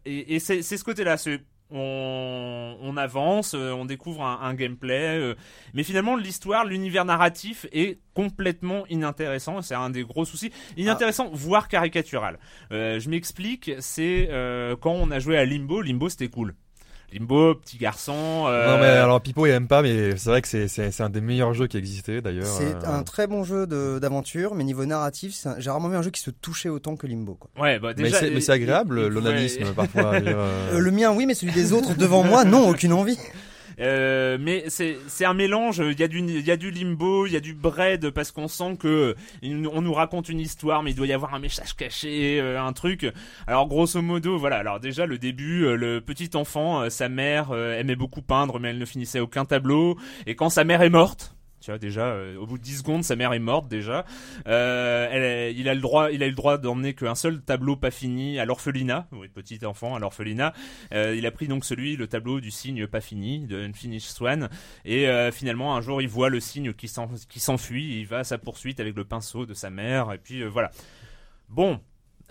[0.04, 1.16] et, et c'est c'est ce côté-là.
[1.16, 1.40] c'est-
[1.72, 5.34] On, on avance, euh, on découvre un, un gameplay, euh,
[5.72, 9.62] mais finalement l'histoire, l'univers narratif est complètement inintéressant.
[9.62, 10.52] C'est un des gros soucis.
[10.76, 12.38] Inintéressant, voire caricatural.
[12.72, 13.70] Euh, je m'explique.
[13.78, 15.80] C'est euh, quand on a joué à Limbo.
[15.80, 16.54] Limbo, c'était cool.
[17.12, 18.44] Limbo, petit garçon.
[18.48, 21.20] euh, Non mais alors Pipo il aime pas, mais c'est vrai que c'est un des
[21.20, 22.46] meilleurs jeux qui existait d'ailleurs.
[22.46, 26.10] C'est euh, un très bon jeu d'aventure, mais niveau narratif, j'ai rarement vu un jeu
[26.10, 27.34] qui se touchait autant que Limbo.
[27.34, 27.50] Quoi.
[27.62, 28.18] Ouais, bah Mais déjà.
[28.20, 30.12] c'est mais c'est agréable l'onanisme parfois.
[30.14, 33.18] euh, Euh, le mien, oui, mais celui des autres devant moi, non, aucune envie.
[33.80, 35.78] Euh, mais c'est un mélange.
[35.78, 38.30] Il y a du il y a du limbo, il y a du bread parce
[38.30, 41.74] qu'on sent que on nous raconte une histoire, mais il doit y avoir un message
[41.74, 43.06] caché, euh, un truc.
[43.46, 44.56] Alors grosso modo, voilà.
[44.56, 48.78] Alors déjà le début, euh, le petit enfant, sa mère aimait beaucoup peindre, mais elle
[48.78, 49.96] ne finissait aucun tableau.
[50.26, 51.34] Et quand sa mère est morte.
[51.60, 54.04] Tu vois déjà, euh, au bout de 10 secondes, sa mère est morte déjà.
[54.46, 57.90] Euh, il a le droit, il a eu le droit d'emmener qu'un seul tableau pas
[57.90, 59.06] fini à l'orphelinat.
[59.12, 60.52] Oui, petit enfant à l'orphelinat.
[60.94, 64.48] Euh, il a pris donc celui, le tableau du signe pas fini, de Unfinished Swan.
[64.84, 67.98] Et finalement, un jour, il voit le signe qui s'en- qui s'enfuit.
[68.00, 70.12] Il va à sa poursuite avec le pinceau de sa mère.
[70.12, 70.70] Et puis voilà.
[71.48, 71.80] Bon.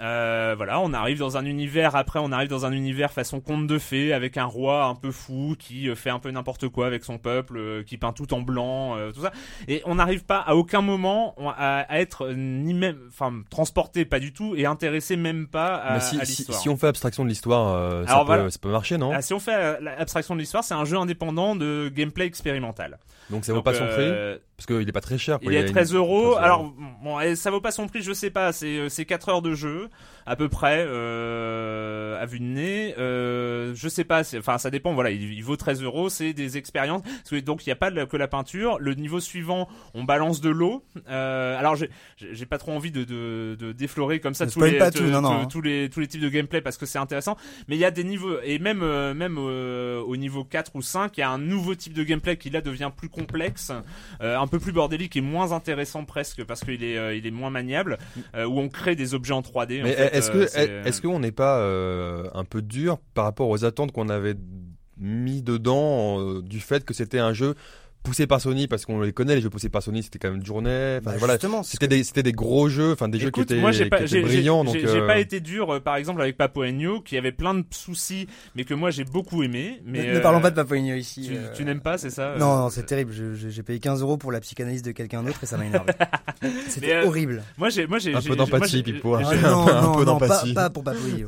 [0.02, 1.96] Euh, voilà, on arrive dans un univers.
[1.96, 5.12] Après, on arrive dans un univers façon conte de fées avec un roi un peu
[5.12, 8.34] fou qui euh, fait un peu n'importe quoi avec son peuple, euh, qui peint tout
[8.34, 9.32] en blanc, euh, tout ça.
[9.68, 14.20] Et on n'arrive pas à aucun moment à, à être ni même, enfin, transporté pas
[14.20, 16.60] du tout et intéressé même pas à, mais si, à si, l'histoire.
[16.60, 19.40] si on fait abstraction de l'histoire, ça, peut, ça peut marcher, non Ah, si on
[19.40, 23.00] fait l'abstraction de l'histoire, c'est un jeu indépendant de gameplay expérimental.
[23.30, 25.40] Donc ça vaut Donc, pas son prix Parce qu'il est pas très cher.
[25.40, 25.50] quoi.
[25.50, 26.34] Il y est a une- 13 euros.
[26.34, 28.52] 13 Alors, bon, ça vaut pas son prix, je sais pas.
[28.52, 29.90] C'est euh, c'est 4 heures de jeu,
[30.30, 32.96] à peu près, euh, à vue de nez.
[32.98, 34.22] Euh, je sais pas.
[34.38, 34.94] Enfin, ça dépend.
[34.94, 36.10] Voilà, il, il vaut 13 euros.
[36.10, 37.02] C'est des expériences.
[37.46, 38.78] Donc, il n'y a pas que la peinture.
[38.80, 40.84] Le niveau suivant, on balance de l'eau.
[41.10, 41.90] Euh, alors, j'ai-
[42.50, 45.36] pas trop envie de, de, de déflorer comme ça tous les, tout, non, non, tous-
[45.36, 45.48] hein.
[45.52, 47.38] tous les tous les types de gameplay parce que c'est intéressant.
[47.68, 50.82] Mais il y a des niveaux et même euh, même euh, au niveau 4 ou
[50.82, 53.72] 5, il y a un nouveau type de gameplay qui là devient plus complexe,
[54.22, 57.32] euh, un peu plus bordélique et moins intéressant presque parce qu'il est euh, il est
[57.32, 58.00] moins maniable
[58.36, 59.82] euh, où on crée des objets en 3D.
[59.82, 63.00] en Mais fait, est-ce euh, que c'est- est-ce qu'on n'est pas euh, un peu dur
[63.14, 64.36] par rapport aux attentes qu'on avait
[64.98, 67.56] mis dedans euh, du fait que c'était un jeu
[68.04, 70.38] poussé par Sony parce qu'on les connaît les jeux poussés par Sony c'était quand même
[70.40, 73.20] une journée enfin Bah, voilà justement, c'est c'était des c'était des gros jeux enfin des
[73.20, 75.20] jeux qui étaient, moi j'ai qui pas, étaient j'ai, brillants j'ai- donc j'ai euh, pas
[75.20, 78.74] été dur euh, par exemple avec Papo Ennio qui avait plein de soucis mais que
[78.74, 79.82] moi j'ai beaucoup aimé.
[79.86, 81.28] Mais ne, ne euh, parlons pas de Papoigno ici.
[81.28, 81.54] Tu, euh.
[81.56, 83.12] tu n'aimes pas, c'est ça Non, euh, non, c'est terrible.
[83.12, 85.66] Je- je- J'ai payé 15 euros pour la psychanalyse de quelqu'un d'autre et ça m'a
[85.68, 85.92] énervé.
[86.68, 87.44] C'était euh, horrible.
[87.58, 90.84] Moi j'ai, moi j'ai, un peu d'empathie Pipo Ah, un peu- pas, d'empathie pas pour.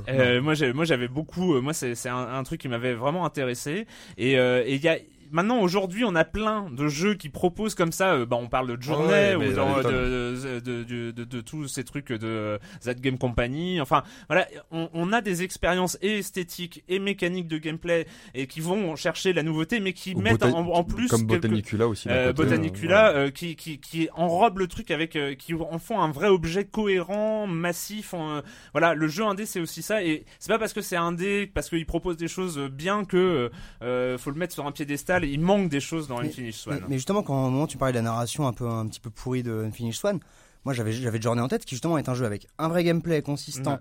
[0.09, 1.55] Euh, moi, moi, j'avais beaucoup.
[1.55, 3.85] euh, moi, c'est, un, truc qui m'avait vraiment intéressé.
[4.19, 4.97] Euh, et il y a
[5.31, 8.13] maintenant aujourd'hui, on a plein de jeux qui proposent comme ça.
[8.13, 11.41] euh, bah, on parle de Journey Ouais, ou dans les de, de, de, de, de
[11.41, 13.81] tous ces trucs de Z Game Company.
[13.81, 18.59] Enfin, voilà, on, on a des expériences et esthétiques et mécaniques de gameplay et qui
[18.59, 22.09] vont chercher la nouveauté, mais qui Ou mettent en, en plus comme quelques- Botanicula aussi
[22.09, 23.27] euh, côté, Botanicula euh, ouais.
[23.27, 26.65] euh, qui, qui, qui enrobe le truc avec euh, qui en font un vrai objet
[26.65, 28.41] cohérent massif en, euh,
[28.73, 31.69] voilà le jeu indé c'est aussi ça et c'est pas parce que c'est indé parce
[31.69, 33.49] qu'il propose des choses bien que
[33.81, 36.79] euh, faut le mettre sur un piédestal il manque des choses dans Mais- Unfinished Swan
[36.81, 39.09] Mais, mais justement, quand moment tu parlais de la narration un peu un petit peu
[39.09, 40.19] pourrie de Unfinished Swan,
[40.65, 43.21] moi j'avais j'avais Journey en tête qui justement est un jeu avec un vrai gameplay
[43.21, 43.77] consistant, Ouais.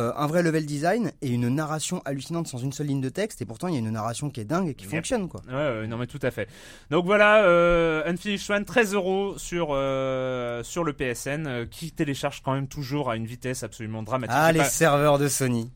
[0.00, 3.40] euh, un vrai level design et une narration hallucinante sans une seule ligne de texte.
[3.40, 4.90] Et pourtant il y a une narration qui est dingue et qui Yep.
[4.96, 5.40] fonctionne quoi.
[5.48, 6.46] Ouais, ouais, non mais tout à fait.
[6.90, 12.42] Donc voilà, euh, Unfinished Swan, 13 euros sur euh, sur le PSN, euh, qui télécharge
[12.44, 14.36] quand même toujours à une vitesse absolument dramatique.
[14.38, 15.70] Ah les pas- serveurs de Sony,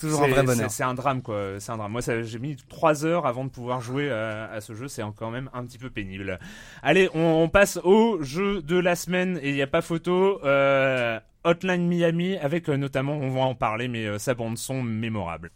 [0.00, 0.70] toujours un C'est- vrai bonheur.
[0.70, 1.60] c'est- C'est un drame quoi.
[1.60, 1.92] C'est un drame.
[1.92, 4.88] Moi, j'ai mis trois heures avant de pouvoir jouer à, à ce jeu.
[4.88, 6.38] C'est quand même un petit peu pénible.
[6.82, 10.40] Allez, on, on passe au jeu de la semaine et il n'y a pas photo.
[10.44, 14.82] Euh, Hotline Miami avec euh, notamment, on va en parler, mais euh, sa bande son
[14.82, 15.50] mémorable.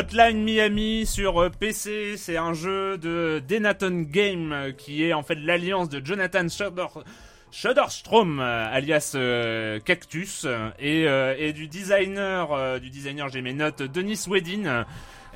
[0.00, 5.22] Hotline Miami sur euh, PC, c'est un jeu de Denaton Game euh, qui est en
[5.22, 6.86] fait l'alliance de Jonathan Shudder.
[7.52, 9.14] Shudderstrom, euh, alias
[9.84, 10.46] Cactus,
[10.78, 14.86] et, du designer, du designer, j'ai mes notes, Denis Wedin.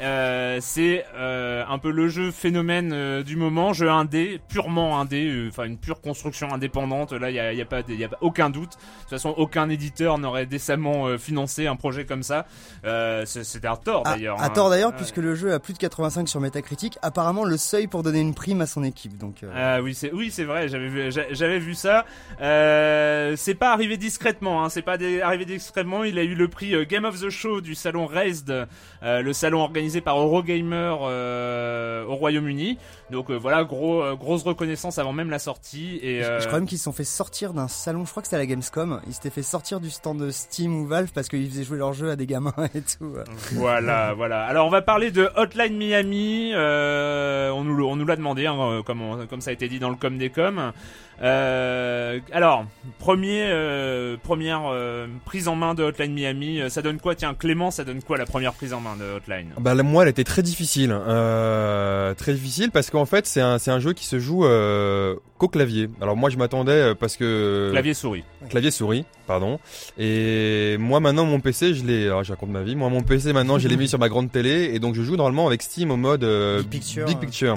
[0.00, 5.28] Euh, c'est euh, un peu le jeu phénomène euh, du moment, jeu indé, purement indé,
[5.28, 7.12] euh, enfin une pure construction indépendante.
[7.12, 8.70] Là, il y a, y a pas, y a aucun doute.
[8.72, 12.46] De toute façon, aucun éditeur n'aurait décemment financé un projet comme ça.
[12.84, 14.40] Euh, c'est- C'était un tort À, d'ailleurs.
[14.40, 14.50] à hein.
[14.50, 14.96] tort d'ailleurs, Ouais.
[14.96, 18.34] puisque le jeu a plus de 85 sur Metacritic, apparemment le seuil pour donner une
[18.34, 19.16] prime à son équipe.
[19.16, 20.68] Donc, Ah oui, c'est oui, c'est vrai.
[20.68, 22.04] J'avais vu, j'avais vu ça.
[22.40, 24.64] Euh, c'est pas arrivé discrètement.
[24.64, 26.04] Hein, c'est pas arrivé discrètement.
[26.04, 29.60] Il a eu le prix Game of the Show du salon Raised, euh, le salon
[29.60, 32.78] organisé par Eurogamer euh, au Royaume-Uni.
[33.10, 35.98] Donc euh, voilà, gros, euh, grosse reconnaissance avant même la sortie.
[36.02, 38.26] Et je- je crois même qu'ils se sont fait sortir d'un salon, je crois que
[38.28, 41.28] c'était à la Gamescom, ils s'étaient fait sortir du stand de Steam ou Valve parce
[41.28, 43.14] qu'ils faisaient jouer leur jeu à des gamins et tout.
[43.52, 44.44] voilà, voilà.
[44.44, 46.52] Alors on va parler de Hotline Miami.
[46.54, 49.78] On nous, le- on nous l'a demandé, hein, comme, on- comme ça a été dit
[49.78, 50.72] dans le com des com.
[51.22, 52.64] Euh, alors,
[52.98, 56.60] premier, euh, première euh, prise en main de Hotline Miami.
[56.60, 57.14] euh, Ça donne quoi?
[57.14, 59.50] Tiens, Clément, ça donne quoi la première prise en main de Hotline?
[59.58, 63.70] Bah moi, elle était très difficile, euh, très difficile parce qu'en fait, c'est un, c'est
[63.70, 65.88] un jeu qui se joue euh, qu'au clavier.
[66.00, 68.24] Alors moi, je m'attendais euh, parce que Clavier souris.
[68.50, 69.58] clavier souris, pardon.
[69.98, 72.06] Et moi, maintenant, mon PC, je l'ai.
[72.06, 72.76] alors, Je raconte ma vie.
[72.76, 75.16] Moi, mon PC, maintenant, je l'ai mis sur ma grande télé et donc je joue
[75.16, 77.06] normalement avec Steam au mode euh, Big Picture.
[77.06, 77.56] Big Picture.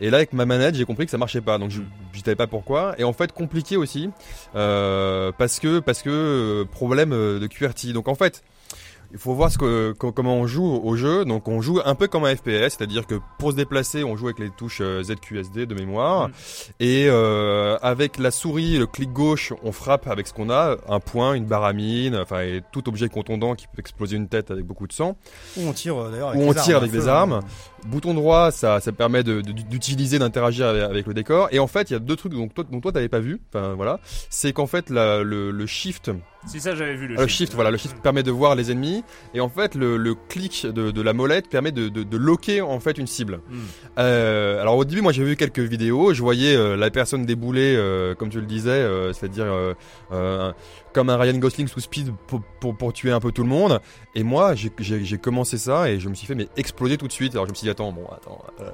[0.00, 1.58] Et là, avec ma manette, j'ai compris que ça marchait pas.
[1.58, 1.82] Donc, je
[2.12, 2.94] je savais pas pourquoi.
[2.98, 4.10] Et en fait, compliqué aussi
[4.56, 7.92] euh, parce que parce que euh, problème euh, de QWERTY.
[7.92, 8.42] Donc, en fait.
[9.12, 11.24] Il faut voir ce que, co- comment on joue au jeu.
[11.24, 14.26] Donc on joue un peu comme un FPS, c'est-à-dire que pour se déplacer, on joue
[14.26, 16.32] avec les touches ZQSD de mémoire, Mm.
[16.78, 21.00] et euh, avec la souris, le clic gauche, on frappe avec ce qu'on a, un
[21.00, 24.86] point, une baramine, enfin et tout objet contondant qui peut exploser une tête avec beaucoup
[24.86, 25.16] de sang.
[25.56, 27.40] Où on tire d'ailleurs avec Où on des tire avec à des armes.
[27.86, 31.48] Bouton droit, ça, ça permet de- de- d'utiliser, d'interagir avec, avec le décor.
[31.50, 33.40] Et en fait, il y a deux trucs dont toi, dont toi t'avais pas vu.
[33.52, 36.10] Enfin voilà, c'est qu'en fait la- le, le shift
[36.46, 38.70] Si ça, j'avais vu le, ah, le shift, voilà, le shift permet de voir les
[38.70, 39.02] ennemis
[39.34, 42.60] et en fait le, le clic de, de la molette permet de, de, de loquer
[42.60, 43.40] en fait une cible.
[43.50, 43.58] Hmm.
[43.98, 47.74] Euh, alors au début, moi j'ai vu quelques vidéos, je voyais euh, la personne débouler,
[47.76, 49.74] euh, comme tu le disais, euh, c'est-à-dire euh,
[50.12, 50.52] euh,
[50.92, 53.80] comme un Ryan Gosling sous speed pour, pour, pour tuer un peu tout le monde.
[54.14, 57.32] Et moi j'ai- commencé ça et je me suis fait mais exploser tout de suite.
[57.34, 58.44] Alors je me suis dit attends bon attends.
[58.60, 58.70] euh,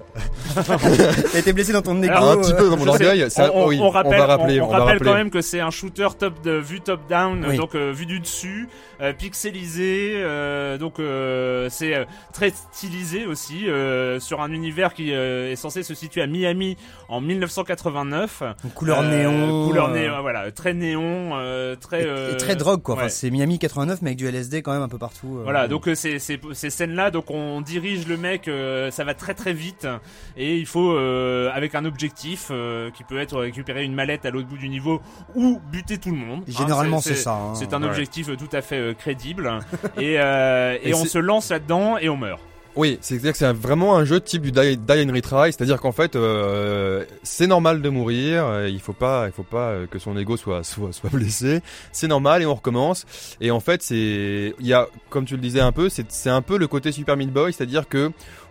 [1.33, 2.13] T'as été blessé dans ton égo.
[2.15, 3.31] un petit euh, peu dans mon sais, orgueil.
[3.31, 5.11] ça- on, on- oui, on rappelle, va rappeler, on, on, on va rappelle rappeler.
[5.11, 7.57] quand même que c'est un shooter top de vue top down, Oui.
[7.57, 8.69] donc euh, vue du dessus,
[9.01, 15.13] euh, pixelisé, euh, donc euh, c'est euh, très stylisé aussi euh, sur un univers qui
[15.13, 16.77] euh, est censé se situer à Miami
[17.09, 18.43] en 1989.
[18.65, 19.67] une couleur Euh, néon.
[19.67, 22.95] couleur euh, néon, voilà, très néon, euh, très euh, et très drogue quoi.
[22.95, 23.01] ouais.
[23.03, 25.39] Enfin, c'est Miami 89 mais avec du LSD quand même un peu partout.
[25.39, 25.43] euh.
[25.43, 29.15] Voilà, donc euh, ces, ces, ces scènes-là, donc on dirige le mec, euh, ça va
[29.15, 29.87] très très vite,
[30.37, 34.31] et il faut euh, avec un objectif euh, qui peut être récupérer une mallette à
[34.31, 35.01] l'autre bout du niveau
[35.35, 36.43] ou buter tout le monde.
[36.49, 37.33] Hein, Généralement c'est ça.
[37.33, 37.55] hein.
[37.55, 37.89] C'est un Ouais.
[37.89, 39.51] objectif euh, tout à fait euh, crédible,
[39.99, 42.41] et, euh, et, Et on c'est- se lance là-dedans et on meurt.
[42.77, 45.93] Oui, c'est-à-dire que c'est vraiment un jeu type du die, die and retry, c'est-à-dire qu'en
[45.93, 49.99] fait, euh, c'est normal de mourir, euh, il faut pas, il faut pas euh, que
[49.99, 51.61] son ego soit soit, soit blessé,
[51.93, 53.07] c'est normal et on recommence.
[53.41, 56.29] Et en fait, c'est, il y a, comme tu le disais un peu, c'est c'est
[56.29, 58.11] un peu le côté Super Meat Boy, c'est-à-dire que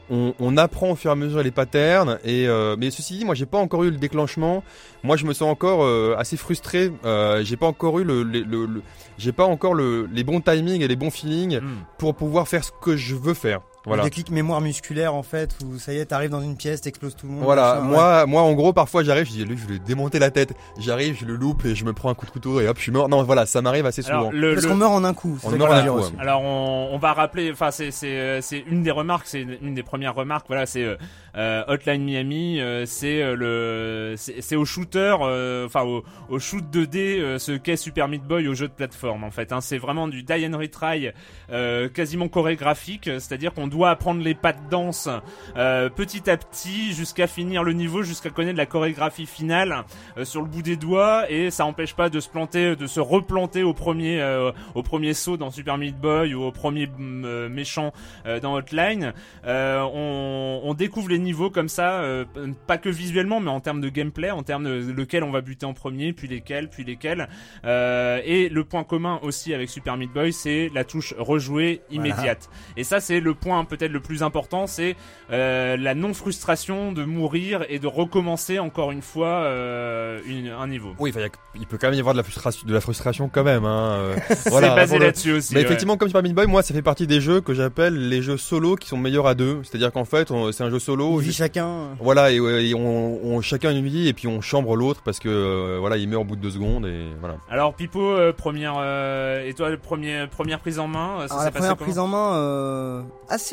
[0.09, 3.25] on, on apprend au fur et à mesure les patterns et euh, mais ceci dit
[3.25, 4.63] moi j'ai pas encore eu le déclenchement
[5.01, 8.41] moi je me sens encore euh, assez frustré euh, j'ai pas encore eu le, le,
[8.41, 8.81] le- le-
[9.17, 11.77] j'ai pas encore le, les bons timings et les bons feelings Hmm.
[11.97, 15.55] pour pouvoir faire ce que je veux faire voilà Le déclic mémoire musculaire en fait
[15.65, 17.43] où ça y est t'arrives dans une pièce t'exploses tout le monde.
[17.43, 17.89] Voilà, machin, ouais.
[17.91, 20.53] moi, moi, en gros, parfois, j'arrive, je dis, lui, je vais lui démonter la tête.
[20.79, 22.83] J'arrive, je le loupe et je me prends un coup de couteau et hop, je
[22.83, 23.07] suis mort.
[23.09, 24.17] Non, voilà, ça m'arrive assez souvent.
[24.19, 25.37] Alors, le, Parce le- qu'on meurt en un coup.
[25.43, 26.03] On c'est meurt en un coup, ouais.
[26.19, 29.57] Alors on, on va rappeler, enfin c'est c'est euh, c'est une des remarques, c'est une,
[29.61, 30.45] une des premières remarques.
[30.47, 30.95] Voilà, c'est euh,
[31.37, 36.63] euh, Hotline Miami, euh, c'est euh, le c'est au shooter, euh, enfin au, au shoot
[36.71, 39.51] 2D, euh, ce qu'est Super Meat Boy au jeu de plateforme en fait.
[39.51, 41.09] Hein, c'est vraiment du die and retry,
[41.51, 45.09] euh, quasiment chorégraphique, c'est-à-dire qu'on doit apprendre les pas de danse
[45.57, 49.83] euh, petit à petit jusqu'à finir le niveau, jusqu'à connaître la chorégraphie finale
[50.17, 53.01] euh, sur le bout des doigts et ça empêche pas de se planter, de se
[53.01, 57.25] replanter au premier euh, au premier saut dans Super Meat Boy ou au premier mm,
[57.25, 57.91] euh, méchant
[58.25, 59.13] euh, dans Hotline.
[59.45, 62.23] Euh, on, on découvre les niveaux comme ça, euh,
[62.67, 65.65] pas que visuellement, mais en termes de gameplay, en termes de lequel on va buter
[65.65, 67.27] en premier, puis lesquels, puis lesquels.
[67.65, 72.49] Euh, et le point commun aussi avec Super Meat Boy, c'est la touche rejouer immédiate.
[72.77, 74.95] Et ça, c'est le point peut-être le plus important, c'est
[75.31, 80.93] euh, la non-frustration de mourir et de recommencer encore une fois euh, une- un niveau.
[80.99, 83.29] Oui, il a- il peut quand même y avoir de la frustration, de la frustration
[83.31, 83.65] quand même.
[83.65, 83.89] Hein.
[83.99, 85.53] euh, c'est voilà, basé le- là-dessus aussi.
[85.53, 85.65] Mais ouais.
[85.65, 88.37] effectivement, comme Super Meat Boy, moi, ça fait partie des jeux que j'appelle les jeux
[88.37, 89.59] solo qui sont meilleurs à deux.
[89.63, 91.17] C'est-à-dire qu'en fait, on- c'est un jeu solo.
[91.17, 91.89] Vie je- chacun.
[91.99, 95.77] Voilà, et, on, on- chacun une vie et puis on chambre l'autre parce que euh,
[95.79, 97.35] voilà, il meurt au bout de deux secondes et voilà.
[97.49, 101.45] Alors Pipo, euh, première euh, et toi, le premier, première prise en main, ça Alors,
[101.45, 103.01] la première prise en main, euh,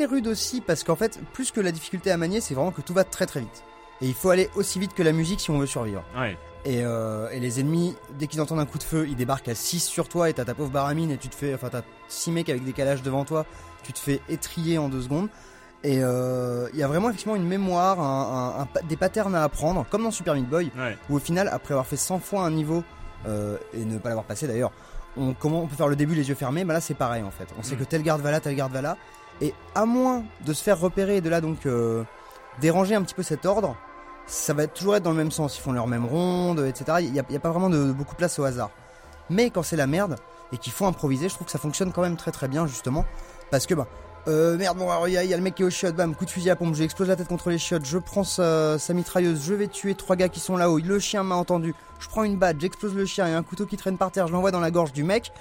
[0.03, 2.81] assez rude aussi, parce qu'en fait, plus que la difficulté à manier, c'est vraiment que
[2.81, 3.63] tout va très très vite.
[4.01, 6.03] Et il faut aller aussi vite que la musique si on veut survivre.
[6.17, 6.37] Ouais.
[6.65, 9.55] Et, euh, et les ennemis, dès qu'ils entendent un coup de feu, ils débarquent à
[9.55, 12.31] 6 sur toi et t'as ta pauvre baramine et tu te fais, enfin t'as 6
[12.31, 13.45] mecs avec des calages devant toi,
[13.83, 15.27] tu te fais étrier en deux secondes.
[15.83, 19.35] Et euh, il y a vraiment effectivement une mémoire, un- un- un pa- des patterns
[19.35, 20.97] à apprendre, comme dans Super Meat Boy, Ouais.
[21.09, 22.83] où au final, après avoir fait 100 fois un niveau,
[23.27, 24.71] euh, et ne pas l'avoir passé d'ailleurs,
[25.17, 27.31] on, comment on peut faire le début les yeux fermés, bah là c'est pareil en
[27.31, 27.47] fait.
[27.59, 27.79] On sait Mm.
[27.79, 28.97] que tel garde va là, tel garde va là,
[29.43, 32.03] et à moins de se faire repérer et de là donc euh,
[32.61, 33.75] déranger un petit peu cet ordre,
[34.25, 35.57] ça va toujours être dans le même sens.
[35.57, 36.99] Ils font leur même ronde, etc.
[37.01, 38.71] Il n'y a, pas vraiment de, beaucoup de place au hasard.
[39.29, 40.15] Mais quand c'est la merde
[40.53, 43.05] et qu'il faut improviser, je trouve que ça fonctionne quand même très très bien justement.
[43.51, 43.87] Parce que bah,
[44.29, 46.29] euh, merde, bon il y, a- le mec qui est au shot, bam, coup de
[46.29, 49.43] fusil à pompe, je explose la tête contre les shots, je prends sa, sa mitrailleuse,
[49.43, 52.37] je vais tuer trois gars qui sont là-haut, le chien m'a entendu, je prends une
[52.37, 54.51] batte, j'explose le chien, il y a un couteau qui traîne par terre, je l'envoie
[54.51, 55.33] dans la gorge du mec,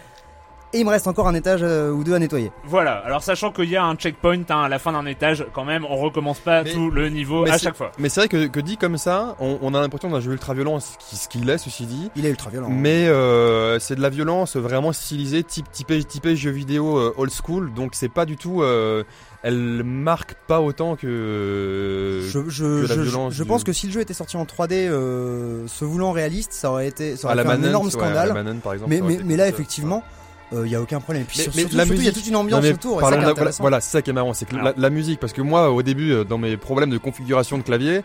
[0.73, 2.51] et il me reste encore un étage euh, ou deux à nettoyer.
[2.65, 2.93] Voilà.
[3.05, 5.85] Alors sachant qu'il y a un checkpoint hein, à la fin d'un étage, quand même,
[5.89, 7.93] on recommence pas Mais- tout le niveau mais à c'est- chaque fois.
[7.99, 10.55] Mais c'est vrai que, que dit comme ça, on, on a l'impression d'un jeu ultra
[10.55, 12.11] violent, ce qui- ce qu'il est, ceci dit.
[12.17, 12.69] Il est ultra violent.
[12.71, 17.31] Mais euh, c'est de la violence vraiment stylisée, type typé, typé jeu vidéo euh, old
[17.33, 18.63] school, donc c'est pas du tout.
[18.63, 19.05] euh,
[19.45, 22.21] elle marque pas autant que.
[22.23, 24.37] Je, je, que la je- violence je du- pense que si le jeu était sorti
[24.37, 27.63] en 3D, euh, se voulant réaliste, ça aurait été, ça à aurait la fait un
[27.69, 28.33] énorme ouais, à la scandale.
[28.45, 30.05] Manhunt, par exemple, mais, ça aurait mais, été mais là, effectivement,
[30.65, 31.23] il y a aucun problème.
[31.23, 32.65] Et puis Mais- sur- mais surtout, la surtout, il y a musique- toute une ambiance
[32.65, 32.93] autour.
[33.01, 34.55] et ça parlons qui est de la- voilà, c'est ça qui est marrant, c'est que
[34.77, 38.03] la, musique, parce que moi, au début, euh, dans mes problèmes de configuration de clavier,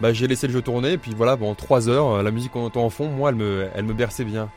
[0.00, 2.52] bah, j'ai laissé le jeu tourner, et puis voilà, bon, trois heures, euh, la musique
[2.52, 4.48] qu'on entend en fond, moi, elle me, elle me berçait bien.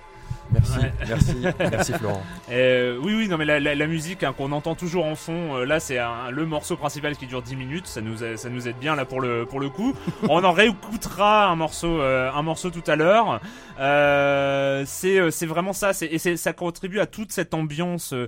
[0.52, 0.92] Merci, Ouais.
[1.08, 1.36] merci,
[1.72, 2.22] merci Florent.
[2.52, 5.56] Euh, oui, oui, non, mais la, la- la musique hein, qu'on entend toujours en fond,
[5.56, 5.98] euh, là, c'est
[6.30, 7.88] le morceau principal qui dure 10 minutes.
[7.88, 9.96] Ça nous, a- ça nous aide bien là pour le pour le coup.
[10.30, 13.40] On en réécoutera un morceau, euh, un morceau tout à l'heure.
[13.80, 15.92] Euh, c'est euh, c'est vraiment ça.
[15.94, 18.28] C'est et ça contribue à toute cette ambiance euh,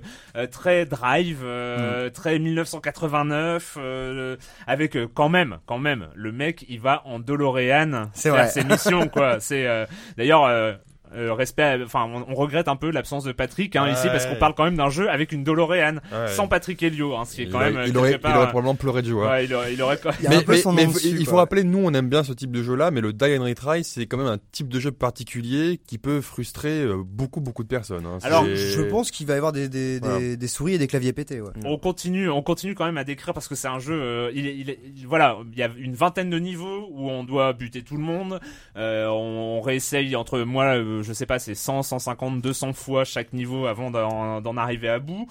[0.50, 2.10] très drive, Mm.
[2.10, 8.30] très 1989, euh, avec quand même, quand même, le mec, il va en DeLorean C'est
[8.30, 8.48] vrai.
[8.48, 9.36] ses missions, quoi.
[9.40, 10.76] C'est euh, d'ailleurs.
[11.14, 14.36] Euh, respect, enfin, on, on regrette un peu l'absence de Patrick hein, ici parce qu'on
[14.36, 16.28] parle quand même d'un jeu avec une Ouais.
[16.28, 18.26] sans Patrick Helio, hein, ce qui est il, quand aurait- même euh, il aurait, il
[18.26, 19.30] aurait euh, probablement pleuré de joie.
[19.30, 21.30] ouais, il aurait, il aurait quoi- Il mais mais- mais il faut- dessus, il faut
[21.32, 21.40] quoi.
[21.40, 24.06] rappeler, nous on aime bien ce type de jeu-là, mais le Die and Retry, c'est
[24.06, 28.04] quand même un type de jeu particulier qui peut frustrer euh, beaucoup beaucoup de personnes.
[28.06, 28.18] hein.
[28.22, 30.36] Alors, Je pense qu'il va y avoir des, des, des, Voilà.
[30.36, 31.40] des souris et des claviers pétés.
[31.40, 31.50] Ouais.
[31.64, 33.94] On continue, on continue quand même à décrire parce que c'est un jeu.
[33.94, 37.08] euh, il, est- il, est- il- voilà, il y a une vingtaine de niveaux où
[37.10, 38.40] on doit buter tout le monde.
[38.76, 43.04] Euh, on, on réessaye entre moi, euh, je sais pas, c'est 100, 150, 200 fois
[43.04, 45.26] chaque niveau avant d'en arriver à bout.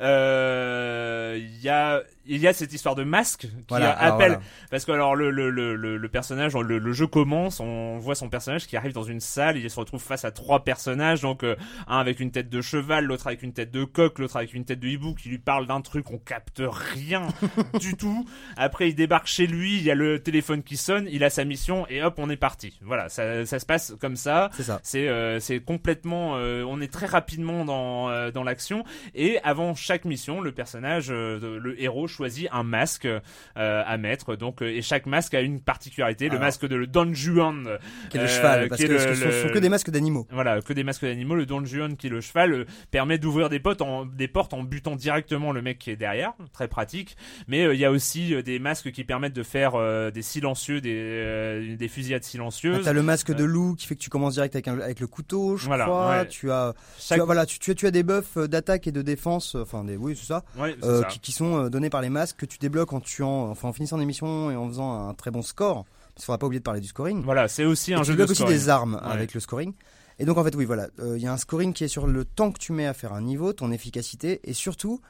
[0.00, 4.42] Euh, Il y a, il y a cette histoire de masque qui Voilà, appelle voilà.
[4.70, 8.14] Parce que alors le, le, le, le, le personnage, le, le jeu commence, on voit
[8.14, 11.42] son personnage qui arrive dans une salle, il se retrouve face à trois personnages, donc
[11.44, 11.56] euh,
[11.88, 14.64] un avec une tête de cheval, l'autre avec une tête de coq, l'autre avec une
[14.64, 17.26] tête de hibou qui lui parle d'un truc, on capte rien
[17.80, 18.26] du tout.
[18.56, 21.44] Après il débarque chez lui, il y a le téléphone qui sonne, il a sa
[21.44, 22.78] mission et hop on est parti.
[22.82, 24.50] Voilà, ça, ça se passe comme ça.
[24.56, 24.80] C'est ça.
[24.82, 29.74] C'est euh, c'est complètement, euh, on est très rapidement dans euh, dans l'action et avant
[29.74, 33.08] chaque mission, le personnage, le héros choisit un masque
[33.56, 34.36] à mettre.
[34.36, 36.26] Donc et chaque masque a une particularité.
[36.26, 36.42] Le Alors.
[36.44, 37.68] masque de le Don Juan,
[38.10, 39.90] Qui est le cheval, parce qui que ce le- sont, ce sont que des masques
[39.90, 40.26] d'animaux.
[40.30, 41.34] voilà, que des masques d'animaux.
[41.34, 44.62] Le Don Juan qui est le cheval permet d'ouvrir des portes en des portes en
[44.62, 47.16] butant directement le mec qui est derrière, très pratique.
[47.48, 49.72] Mais il y a aussi des masques qui permettent de faire
[50.12, 52.84] des silencieux, des des fusillades Ah, silencieuses.
[52.84, 55.06] T'as le masque de loup qui fait que tu commences direct avec, un- avec le
[55.06, 56.08] couteau, je Voilà, crois.
[56.10, 56.28] ouais.
[56.28, 58.86] Tu as, Chaque- tu as, voilà, tu, tu as, tu as des buffs euh, d'attaque
[58.86, 61.08] et de défense, euh, enfin des, oui c'est ça, Ouais, euh, ça.
[61.08, 63.98] qui, qui sont donnés par les masques que tu débloques en tuant, enfin en finissant
[63.98, 65.84] des missions et en faisant un très bon score.
[65.84, 67.22] Parce qu'il faudra pas oublier de parler du scoring.
[67.24, 69.12] Voilà, c'est aussi Et un tu jeu de débloques aussi des armes Ouais.
[69.12, 69.72] avec le scoring.
[70.18, 72.06] Et donc en fait oui voilà, Euh, il y a un scoring qui est sur
[72.06, 75.00] le temps que tu mets à faire un niveau, ton efficacité et surtout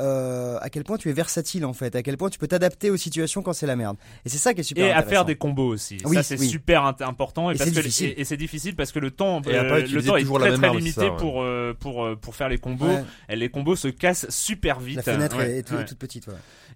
[0.00, 2.90] euh, à quel point tu es versatile en fait, à quel point tu peux t'adapter
[2.90, 3.96] aux situations quand c'est la merde.
[4.24, 5.98] Et c'est ça qui est super et à faire des combos aussi.
[6.04, 6.48] Oui, ça c'est oui.
[6.48, 8.14] super important et, c'est difficile.
[8.16, 10.38] et, et c'est difficile parce que le temps Et euh, après, le temps est toujours
[10.40, 11.18] très la même très limité c'est ça, ouais.
[11.18, 12.86] pour euh, pour euh, pour faire les combos.
[12.86, 13.04] Ouais.
[13.28, 14.96] Et les combos se cassent super vite.
[14.96, 15.84] La fenêtre Ouais, est, est tout- ouais.
[15.84, 16.26] toute petite.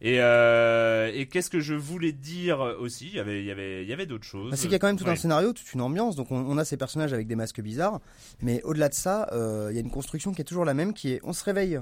[0.02, 3.06] Et euh, et qu'est-ce que je voulais dire aussi?
[3.08, 4.50] Il y avait il y avait il y avait d'autres choses.
[4.50, 5.10] Bah, c'est qu'il y a quand même tout Ouais.
[5.10, 6.16] un scénario, toute une ambiance.
[6.16, 8.00] Donc on, on a ces personnages avec des masques bizarres,
[8.42, 10.92] mais au-delà de ça, euh, il y a une construction qui est toujours la même,
[10.92, 11.80] qui est on se réveille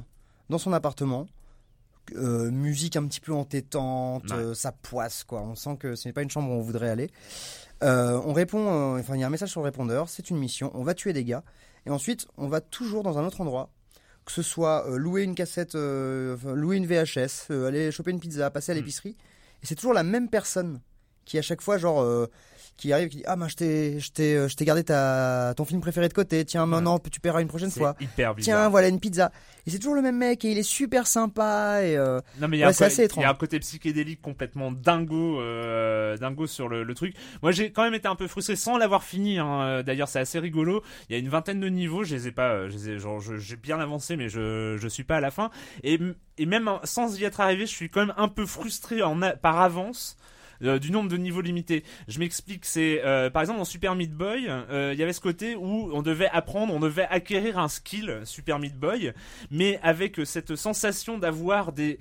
[0.52, 1.26] dans son appartement,
[2.14, 4.36] euh, musique un petit peu entêtante, Ouais.
[4.36, 5.40] euh, ça poisse quoi.
[5.42, 7.10] On sent que ce n'est pas une chambre où on voudrait aller.
[7.82, 10.70] Euh, on répond, enfin il y a un message sur le répondeur, c'est une mission,
[10.74, 11.42] on va tuer des gars.
[11.86, 13.70] Et ensuite on va toujours dans un autre endroit,
[14.24, 18.74] que ce soit louer une cassette, louer une VHS, aller choper une pizza, passer à
[18.74, 19.16] l'épicerie.
[19.62, 20.80] Et c'est toujours la même personne
[21.24, 22.26] qui à chaque fois genre euh,
[22.78, 25.52] qui arrive qui dit ah ben je t'ai je t'ai euh, je t'ai gardé ta
[25.56, 28.70] ton film préféré de côté tiens maintenant tu paieras une prochaine fois hyper tiens bizarre.
[28.70, 29.30] voilà une pizza
[29.66, 32.56] et c'est toujours le même mec et il est super sympa et euh, Non mais
[32.56, 33.22] il y a, Ouais, un c'est co- assez étrange.
[33.22, 37.14] il y a un côté psychédélique complètement dingo, euh, dingo sur le, le truc.
[37.42, 39.38] Moi j'ai quand même été un peu frustré sans l'avoir fini.
[39.38, 39.82] hein.
[39.84, 40.82] D'ailleurs c'est assez rigolo.
[41.08, 43.20] Il y a une vingtaine de niveaux, je les ai pas, je les ai- genre
[43.20, 45.50] j'ai bien avancé mais je je suis pas à la fin.
[45.84, 46.00] Et,
[46.38, 49.22] et même hein, sans y être arrivé, je suis quand même un peu frustré en
[49.22, 50.16] a- par avance.
[50.62, 51.84] Euh, du nombre de niveaux limités.
[52.08, 55.20] Je m'explique, c'est euh, par exemple dans Super Meat Boy, euh, il y avait ce
[55.20, 59.12] côté où on devait apprendre, on devait acquérir un skill Super Meat Boy,
[59.50, 61.98] mais avec cette sensation d'avoir des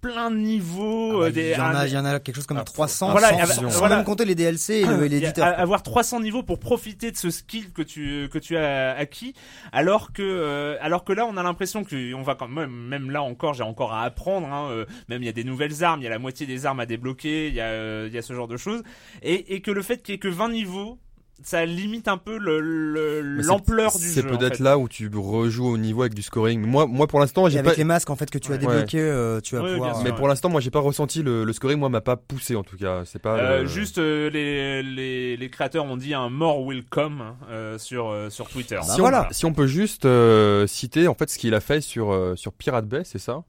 [0.00, 2.04] plein de niveaux, Ah bah, euh, des, il y en un- a il y en
[2.04, 3.96] a quelque chose comme Ah, 300 voilà, sans, ah bah, sans voilà.
[3.96, 5.62] même compter les DLC et le- et il y a- l'éditeur a- quoi.
[5.62, 9.34] avoir 300 niveaux pour profiter de ce skill que tu que tu as acquis
[9.72, 13.10] alors que euh, alors que là on a l'impression que on va quand même même
[13.10, 16.00] là encore j'ai encore à apprendre hein, euh, même il y a des nouvelles armes
[16.00, 18.18] il y a la moitié des armes à débloquer il y a euh, il y
[18.18, 18.82] a ce genre de choses
[19.22, 20.98] et et que le fait qu'il y ait que 20 niveaux
[21.42, 24.62] ça limite un peu le- le- Mais c'est- l'ampleur du C'est jeu en peut-être fait.
[24.62, 26.60] là où tu rejoues au niveau avec du scoring.
[26.64, 27.76] Moi, moi pour l'instant, j'ai avec pas.
[27.78, 28.58] les masques en fait que tu as Ouais.
[28.58, 30.16] débloqués euh, tu vas Ouais, pouvoir bien Mais sûr.
[30.16, 31.78] pour l'instant, moi, j'ai pas ressenti le, le scoring.
[31.78, 33.02] Moi, m'a pas poussé en tout cas.
[33.04, 33.36] C'est pas.
[33.38, 37.78] Euh, le- juste euh, les, les les créateurs ont dit un more will come euh,
[37.78, 38.76] sur euh, sur Twitter.
[38.76, 39.28] Bah si, voilà.
[39.30, 42.34] on, si on peut juste euh, citer en fait ce qu'il a fait sur euh,
[42.36, 43.42] sur Pirate Bay, c'est ça?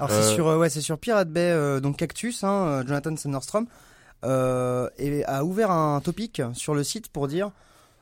[0.00, 2.86] Alors Euh, c'est sur euh, ouais c'est sur Pirate Bay euh, donc Cactus hein, euh,
[2.86, 3.66] Jonathan Sanderstrom
[4.24, 7.50] euh, et a ouvert un topic sur le site pour dire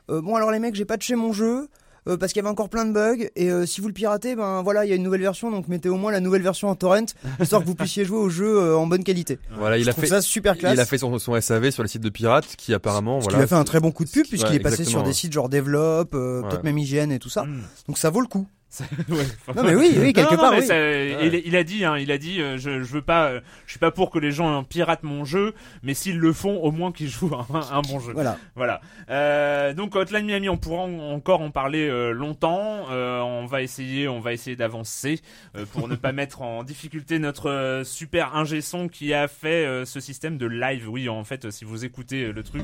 [0.09, 1.67] euh, bon alors les mecs j'ai patché mon jeu
[2.07, 4.35] euh, parce qu'il y avait encore plein de bugs et euh, si vous le piratez
[4.35, 6.69] ben voilà il y a une nouvelle version donc mettez au moins la nouvelle version
[6.69, 7.05] en torrent
[7.41, 9.39] histoire que vous puissiez jouer au jeu euh, en bonne qualité.
[9.57, 10.05] Voilà, il a fait.
[10.05, 10.75] ça super classe.
[10.75, 13.39] Il a fait son, son SAV sur le site de Pirate qui apparemment voilà.
[13.39, 15.13] lui a fait un très bon coup de pub puisqu'il Ouais, est passé sur des
[15.13, 16.49] sites genre Develop, euh, Ouais.
[16.49, 17.43] peut-être même IGN et tout ça.
[17.45, 17.61] Mm.
[17.87, 18.47] Donc ça vaut le coup.
[19.55, 20.65] Non mais oui, oui, quelque Non, non, part oui.
[20.65, 20.75] ça-
[21.23, 23.71] il, il a dit, hein, il a dit, euh, je, je veux pas, euh, je
[23.71, 26.91] suis pas pour que les gens piratent mon jeu, mais s'ils le font, au moins
[26.91, 28.13] qu'ils jouent un, un bon jeu.
[28.13, 28.37] Voilà.
[28.55, 28.81] Voilà.
[29.09, 32.85] Euh, donc Hotline Miami, on pourra en- encore en parler euh, longtemps.
[32.91, 35.21] Euh, on va essayer, on va essayer d'avancer
[35.55, 39.85] euh, pour ne pas mettre en difficulté notre super ingé son qui a fait euh,
[39.85, 40.89] ce système de live.
[40.89, 42.63] Oui, en fait, si vous écoutez le truc,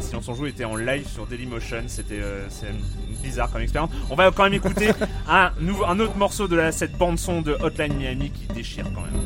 [0.00, 2.72] si on s'en joue était en live sur Dailymotion, c'était euh, c'est
[3.22, 3.90] bizarre comme expérience.
[4.10, 4.88] On va quand même écouter
[5.28, 9.02] un nouveau, un autre morceau de cette bande son de Hotline Miami qui déchire quand
[9.02, 9.20] même.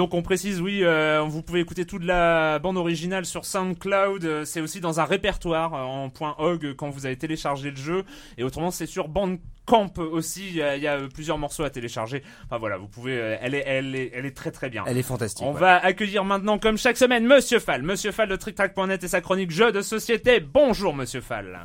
[0.00, 4.24] Donc on précise, oui, euh, vous pouvez écouter toute la bande originale sur SoundCloud.
[4.24, 8.04] euh, C'est aussi dans un répertoire euh, en .org quand vous avez téléchargé le jeu.
[8.38, 10.48] Et autrement, c'est sur Bandcamp aussi.
[10.48, 12.22] Il y, a, il y a, plusieurs morceaux à télécharger.
[12.46, 13.12] Enfin voilà, vous pouvez.
[13.42, 14.84] elle est, elle est, elle est très très bien.
[14.86, 15.46] Elle est fantastique.
[15.46, 15.60] On ouais.
[15.60, 17.82] va accueillir maintenant, comme chaque semaine, Monsieur Fall.
[17.82, 20.40] Monsieur Fall de TrickTrack.net et sa chronique jeux de société.
[20.40, 21.60] Bonjour, Monsieur Fall.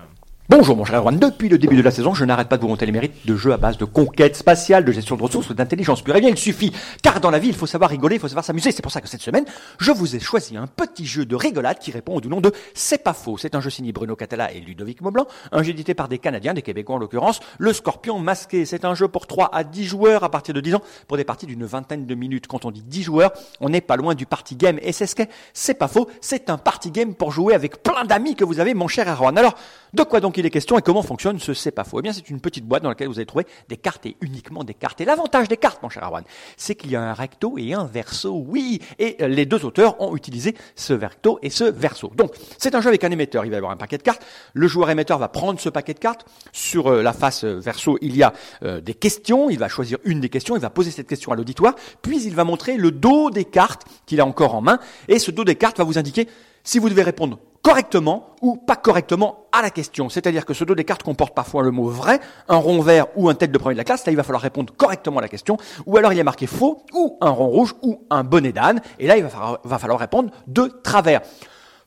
[0.47, 2.67] Bonjour mon cher Erwan, depuis le début de la saison, je n'arrête pas de vous
[2.67, 5.55] monter les mérites de jeux à base de conquête spatiale, de gestion de ressources ou
[5.55, 6.15] d'intelligence pure.
[6.15, 8.45] Eh bien, il suffit, car dans la vie, il faut savoir rigoler, il faut savoir
[8.45, 8.71] s'amuser.
[8.71, 9.45] C'est pour ça que cette semaine,
[9.79, 13.03] je vous ai choisi un petit jeu de rigolade qui répond au nom de C'est
[13.03, 13.39] pas faux.
[13.39, 16.53] C'est un jeu signé Bruno Catala et Ludovic Maublanc, un jeu édité par des Canadiens,
[16.53, 18.65] des Québécois en l'occurrence, Le Scorpion Masqué.
[18.65, 21.23] C'est un jeu pour 3 à 10 joueurs à partir de 10 ans, pour des
[21.23, 22.45] parties d'une vingtaine de minutes.
[22.45, 24.77] Quand on dit 10 joueurs, on n'est pas loin du party game.
[24.83, 28.05] Et c'est ce qu'est C'est pas faux, c'est un party game pour jouer avec plein
[28.05, 29.35] d'amis que vous avez, mon cher Erwan.
[29.39, 29.55] Alors,
[29.95, 32.39] de quoi donc il est question et comment fonctionne ce C'est Eh bien, c'est une
[32.39, 35.01] petite boîte dans laquelle vous allez trouver des cartes et uniquement des cartes.
[35.01, 36.23] Et l'avantage des cartes, mon cher Arwan,
[36.57, 38.43] c'est qu'il y a un recto et un verso.
[38.47, 42.11] Oui, et euh, les deux auteurs ont utilisé ce recto et ce verso.
[42.15, 43.45] Donc, c'est un jeu avec un émetteur.
[43.45, 44.25] Il va y avoir un paquet de cartes.
[44.53, 46.25] Le joueur émetteur va prendre ce paquet de cartes.
[46.51, 48.33] Sur euh, la face euh, verso, il y a
[48.81, 49.49] des questions.
[49.49, 50.55] Il va choisir une des questions.
[50.55, 51.75] Il va poser cette question à l'auditoire.
[52.01, 54.79] Puis, il va montrer le dos des cartes qu'il a encore en main.
[55.07, 56.27] Et ce dos des cartes va vous indiquer
[56.63, 60.07] si vous devez répondre correctement ou pas correctement à la question.
[60.07, 63.27] C'est-à-dire que ce dos des cartes comporte parfois le mot vrai, un rond vert ou
[63.27, 64.05] un tête de premier de la classe.
[64.05, 65.57] Là, il va falloir répondre correctement à la question.
[65.87, 68.81] Ou alors, il y a marqué faux ou un rond rouge ou un bonnet d'âne.
[68.99, 71.21] Et là, il va falloir répondre de travers.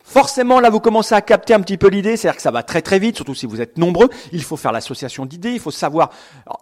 [0.09, 2.81] Forcément, là, vous commencez à capter un petit peu l'idée, c'est-à-dire que ça va très
[2.81, 4.09] très vite, surtout si vous êtes nombreux.
[4.33, 6.09] Il faut faire l'association d'idées, il faut savoir.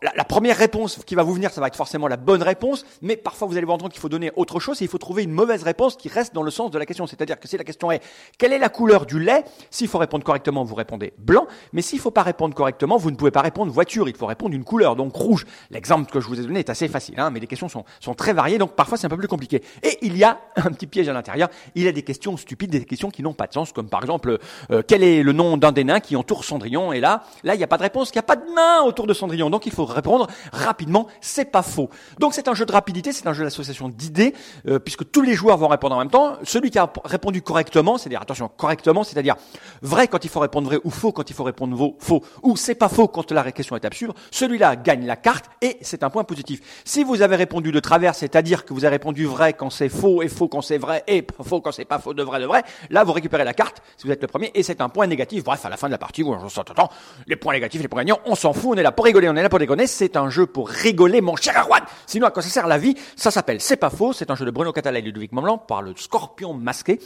[0.02, 3.16] La, première réponse qui va vous venir, ça va être forcément la bonne réponse, mais
[3.16, 5.30] parfois vous allez vous rendre qu'il faut donner autre chose et il faut trouver une
[5.30, 7.06] mauvaise réponse qui reste dans le sens de la question.
[7.06, 8.02] C'est-à-dire que si la question est
[8.36, 12.00] quelle est la couleur du lait, s'il faut répondre correctement, vous répondez blanc, mais s'il
[12.00, 14.96] faut pas répondre correctement, vous ne pouvez pas répondre voiture, il faut répondre une couleur,
[14.96, 15.46] donc rouge.
[15.70, 18.14] L'exemple que je vous ai donné est assez facile, hein, mais les questions sont, sont
[18.14, 19.62] très variées, donc parfois c'est un peu plus compliqué.
[19.84, 22.70] Et il y a un petit piège à l'intérieur, il y a des questions stupides,
[22.70, 24.38] des questions qui n'ont pas de sens, comme par exemple,
[24.70, 27.58] euh, quel est le nom d'un des nains qui entoure Cendrillon Et là, là, il
[27.58, 29.66] n'y a pas de réponse, il n'y a pas de nain autour de Cendrillon, donc
[29.66, 31.90] il faut répondre rapidement, c'est pas faux.
[32.18, 34.34] Donc c'est un jeu de rapidité, c'est un jeu d'association d'idées,
[34.66, 36.36] euh, puisque tous les joueurs vont répondre en même temps.
[36.42, 39.36] Celui qui a répondu correctement, c'est-à-dire, attention, correctement, c'est-à-dire
[39.82, 42.74] vrai quand il faut répondre vrai ou faux quand il faut répondre faux, ou c'est
[42.74, 46.24] pas faux quand la question est absurde, celui-là gagne la carte et c'est un point
[46.24, 46.82] positif.
[46.84, 50.22] Si vous avez répondu de travers, c'est-à-dire que vous avez répondu vrai quand c'est faux
[50.22, 52.62] et faux quand c'est vrai et faux quand c'est pas faux de vrai de vrai,
[52.90, 55.44] là vous récupérez la carte si vous êtes le premier et c'est un point négatif.
[55.44, 56.90] Bref, à la fin de la partie, vous on s'entend,
[57.26, 59.36] les points négatifs, les points gagnants, on s'en fout, on est là pour rigoler, on
[59.36, 61.82] est là pour déconner, c'est un jeu pour rigoler, mon cher Erwan.
[62.06, 62.96] Sinon, à quoi ça sert la vie?
[63.16, 65.82] Ça s'appelle C'est pas faux, c'est un jeu de Bruno Catala et Ludovic Montblanc par
[65.82, 67.00] le Scorpion masqué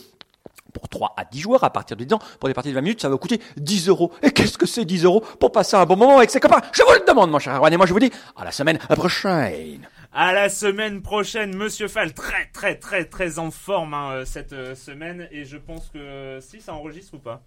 [0.72, 2.18] pour 3 à 10 joueurs à partir de 10 ans.
[2.38, 4.12] Pour des parties de 20 minutes, ça va coûter 10 euros.
[4.22, 6.60] Et qu'est-ce que c'est 10 euros pour passer un bon moment avec ses copains?
[6.72, 7.72] Je vous le demande, mon cher Erwan.
[7.72, 9.88] Et moi, je vous dis à la semaine prochaine.
[10.12, 14.52] À la semaine prochaine, Monsieur Fall, très très très très en forme hein, euh, cette
[14.52, 17.42] euh, semaine et je pense que si ça enregistre ou pas.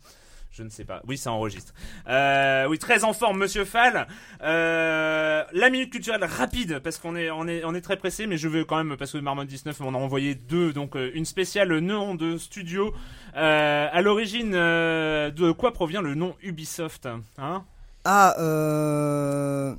[0.53, 1.01] Je ne sais pas.
[1.07, 1.74] Oui, ça enregistre.
[2.07, 4.07] Euh, oui, très en forme, Monsieur Fall.
[4.43, 8.38] Euh, la minute culturelle rapide parce qu'on est on est on est très pressé, mais
[8.38, 11.26] je veux quand même parce que Marmot 19 m'en a envoyé deux, donc euh, une
[11.26, 12.93] spéciale nom de studio.
[13.36, 17.07] Euh, à l'origine, euh, de quoi provient le nom Ubisoft
[17.39, 17.66] Hein?
[18.05, 19.76] Ah, euh...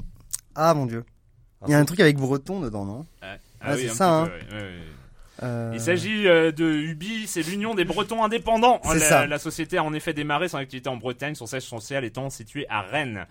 [0.57, 1.05] Ah mon dieu.
[1.67, 3.07] Il y a un truc avec breton dedans, non?
[3.23, 4.75] Ah, Ah, c'est un ça, petit peu, ouais, ouais, ouais.
[5.43, 8.81] Euh, Il s'agit euh, de Ubi, c'est l'Union des Bretons indépendants.
[8.85, 9.27] C'est la, ça.
[9.27, 12.67] la société a en effet démarré son activité en Bretagne, son siège social étant situé
[12.69, 13.27] à Rennes.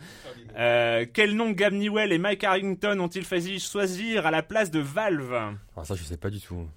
[0.58, 4.80] Euh, quel nom Gab Newell et Mike Harrington ont-ils failli choisir à la place de
[4.80, 5.34] Valve?
[5.78, 6.68] Ah, ça, je sais pas du tout.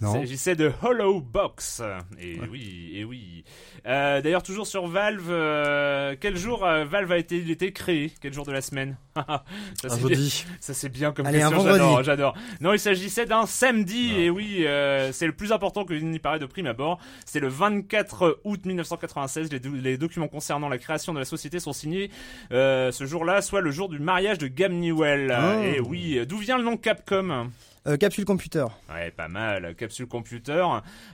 [0.00, 1.82] Il s'agissait de Hollow Box.
[2.20, 3.42] Et oui, et oui.
[3.86, 8.12] Euh, D'ailleurs, toujours sur Valve, euh, quel jour euh, Valve a été, il était créé?
[8.20, 8.96] Quel jour de la semaine?
[9.16, 10.16] Ça, Un bien-.
[10.60, 12.34] Ça c'est bien comme Allez, question, j'adore, j'adore.
[12.60, 16.38] Non, il s'agissait d'un samedi, et oui, euh, c'est le plus important que n'y paraît
[16.38, 16.98] de prime abord.
[17.26, 21.58] C'est le 24 août 1996, les, do- les documents concernant la création de la société
[21.58, 22.10] sont signés
[22.52, 25.36] euh, ce jour-là, soit le jour du mariage de Gab Newell.
[25.36, 25.62] Oh.
[25.62, 27.50] Et oui, d'où vient le nom Capcom?
[27.88, 28.66] Euh, Capsule Computer.
[28.92, 30.64] Ouais, pas mal, Capsule Computer.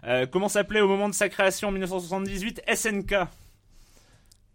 [0.04, 3.14] Euh, comment s'appelait au moment de sa création en 1978 SNK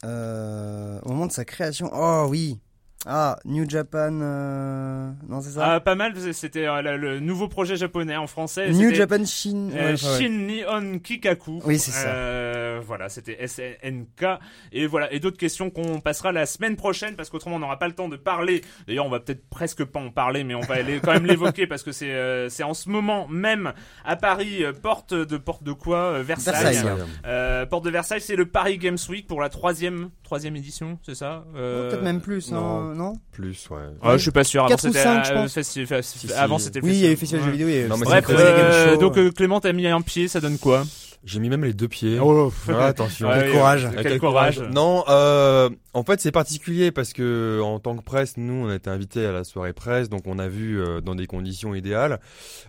[0.05, 1.89] Euh, au moment de sa création.
[1.93, 2.59] Oh oui.
[3.06, 4.20] Ah, New Japan.
[4.22, 8.72] euh, Non, c'est ça Ah, Pas mal, c'était euh, le, nouveau projet japonais en français.
[8.72, 9.70] New Japan Shin.
[9.74, 9.97] Euh, ouais.
[9.97, 11.62] Shin Nihon Kikaku.
[11.66, 12.10] Oui, c'est ça.
[12.10, 14.26] Euh, voilà, c'était SNK.
[14.74, 17.88] Et voilà, et d'autres questions qu'on passera la semaine prochaine parce qu'autrement on n'aura pas
[17.88, 18.62] le temps de parler.
[18.86, 21.68] D'ailleurs, on va peut-être presque pas en parler, mais on va aller quand même l'évoquer
[21.68, 23.72] parce que c'est euh, c'est en ce moment même
[24.04, 26.74] à Paris, euh, porte de porte de quoi euh, Versailles.
[26.74, 27.06] Versailles.
[27.26, 31.15] Euh, porte de Versailles, c'est le Paris Games Week pour la troisième troisième édition, c'est
[31.15, 32.59] ça Euh, Peut-être même plus, non.
[32.91, 33.77] hein, non Plus, ouais.
[34.03, 34.61] Ah, je suis pas sûr.
[34.61, 35.57] Avant Quatre ou c'était cinq, je euh, pense.
[35.57, 36.34] festi- festi- Si, si.
[36.34, 37.45] avant c'était le Oui, il y a eu festival.
[37.45, 37.88] Jeux vidéo.
[37.89, 40.84] Non, Bref, euh, donc euh, Clément t'as mis un pied, ça donne quoi?
[41.25, 42.17] J'ai mis même les deux pieds.
[42.21, 43.27] Oh, Ah, attention.
[43.27, 43.88] Ouais, Quel courage.
[44.03, 44.61] Quel courage.
[44.71, 48.75] Non, euh, en fait, c'est particulier parce que en tant que presse, nous, on a
[48.75, 52.21] été invités à la soirée presse, donc on a vu euh, dans des conditions idéales.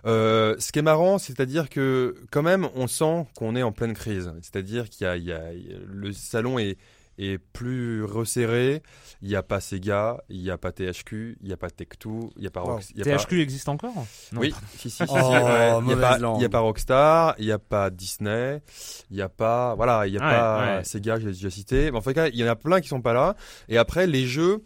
[0.05, 3.93] Euh, ce qui est marrant, c'est-à-dire que quand même, on sent qu'on est en pleine
[3.93, 4.33] crise.
[4.41, 5.39] C'est-à-dire qu'il y a-
[5.87, 6.75] le salon est
[7.17, 8.81] est plus resserré.
[9.21, 12.29] Il n'y a pas Sega, il n'y a pas THQ, il n'y a pas Tech2,
[12.35, 12.63] il n'y a pas
[12.95, 13.93] y a pas- THQ existe encore
[14.31, 14.39] Non.
[14.41, 15.71] Oui, si, si, si, Oh, ouais.
[15.81, 18.61] Il n'y a, a pas Rockstar, il n'y a pas Disney,
[19.11, 20.83] il n'y a pas, voilà, il n'y a Ouais, pas ouais.
[20.83, 21.91] Sega, je l'ai déjà cité.
[21.91, 23.35] Mais en fait, il y en a plein qui sont pas là.
[23.69, 24.61] Et après, les jeux,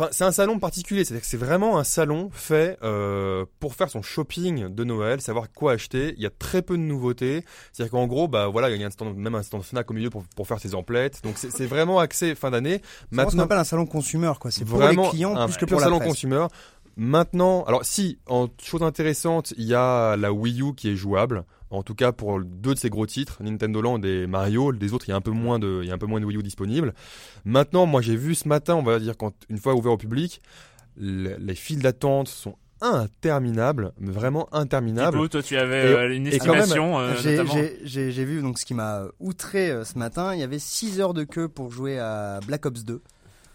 [0.00, 1.04] enfin, c'est un salon particulier.
[1.04, 5.52] C'est-à-dire que c'est vraiment un salon fait euh, pour faire son shopping de Noël, savoir
[5.52, 6.14] quoi acheter.
[6.16, 7.44] Il y a très peu de nouveautés.
[7.72, 9.94] C'est-à-dire qu'en gros, bah voilà, il y a un stand, même un stand Fnac au
[9.94, 11.20] milieu pour, pour faire ses emplettes.
[11.22, 12.80] Donc c'est vraiment axé fin d'année.
[13.12, 14.50] C'est ce qu'on appelle un salon consumer, quoi.
[14.50, 16.08] C'est pour Vraiment les clients un plus que pour la salon presse.
[16.08, 16.46] consumer.
[16.96, 21.44] Maintenant, alors si, en chose intéressante, il y a la Wii U qui est jouable.
[21.70, 24.72] En tout cas pour deux de ces gros titres, Nintendo Land et Mario.
[24.72, 26.20] Les autres, il y a un peu moins de, il y a un peu moins
[26.20, 26.92] de Wii U disponibles.
[27.44, 30.42] Maintenant, moi j'ai vu ce matin, on va dire quand une fois ouvert au public,
[30.96, 35.28] le- les files d'attente sont interminables, mais vraiment interminables.
[35.28, 37.54] Toi tu avais Et- euh, une estimation euh, J'ai- notamment.
[37.54, 40.34] J'ai j'ai- j'ai vu donc ce qui m'a outré euh, ce matin.
[40.34, 43.00] Il y avait 6 heures de queue pour jouer à Black Ops 2.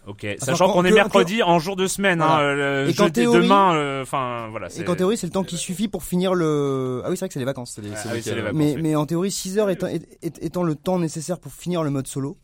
[0.06, 2.54] Ok, Enfin, sachant qu'on est mercredi en jour de semaine, hein, Voilà.
[2.84, 4.68] le Et jeudi théorie- demain, euh, enfin voilà.
[4.68, 7.02] Et c'est- qu'en théorie, c'est le temps qui suffit pour finir le.
[7.04, 7.78] Ah oui, c'est vrai que c'est les vacances.
[7.82, 8.82] Les- Ah oui, les- vacances, Mais, oui.
[8.82, 12.36] mais en théorie, 6 heures étant le temps nécessaire pour finir le mode solo.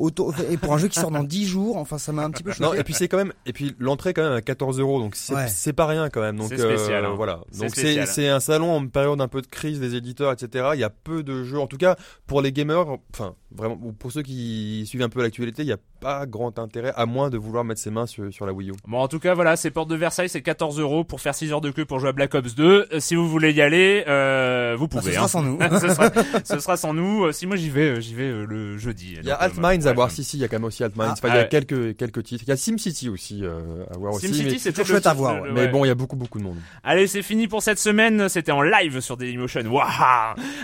[0.00, 2.42] Auto- et pour un jeu qui sort dans 10 jours, enfin, ça m'a un petit
[2.42, 2.64] peu choqué.
[2.64, 5.14] Non, et puis c'est quand même, et puis l'entrée quand même à 14 euros, donc
[5.14, 5.72] c'est Ouais.
[5.74, 6.36] pas rien quand même.
[6.36, 7.14] Donc C'est spécial, euh, hein.
[7.16, 7.40] voilà.
[7.52, 8.06] C'est Donc c'est spécial.
[8.06, 10.70] c'est un salon en période un peu de crise des éditeurs, etc.
[10.74, 11.96] Il y a peu de jeux, en tout cas
[12.26, 15.72] pour les gamers, enfin vraiment ou pour ceux qui suivent un peu l'actualité, il y
[15.72, 18.70] a pas grand intérêt à moins de vouloir mettre ses mains sur, sur la Wii
[18.70, 18.74] U.
[18.88, 21.52] Bon, en tout cas, voilà, c'est Porte de Versailles, c'est 14 euros pour faire 6
[21.52, 22.88] heures de queue pour jouer à Black Ops 2.
[22.92, 25.10] Euh, si vous voulez y aller, euh, vous Ah, pouvez.
[25.10, 25.58] ce sera sans nous.
[25.80, 26.10] ce, sera,
[26.44, 27.30] ce sera sans nous.
[27.32, 29.16] Si moi j'y vais, j'y vais le jeudi.
[29.20, 30.64] Il y a Donc, euh, Altminds à voir, si si, il y a quand même
[30.64, 31.04] aussi Altminds.
[31.08, 31.12] Ah.
[31.12, 31.48] Enfin, il y a ouais.
[31.48, 32.44] quelques quelques titres.
[32.46, 34.28] Il y a SimCity aussi euh, à voir aussi.
[34.28, 35.50] SimCity, c'était toujours chouette à voir, ouais.
[35.52, 36.58] mais bon, il y a beaucoup beaucoup de monde.
[36.84, 38.28] Allez, c'est fini pour cette semaine.
[38.28, 39.62] C'était en live sur Dailymotion.
[39.70, 39.86] Waouh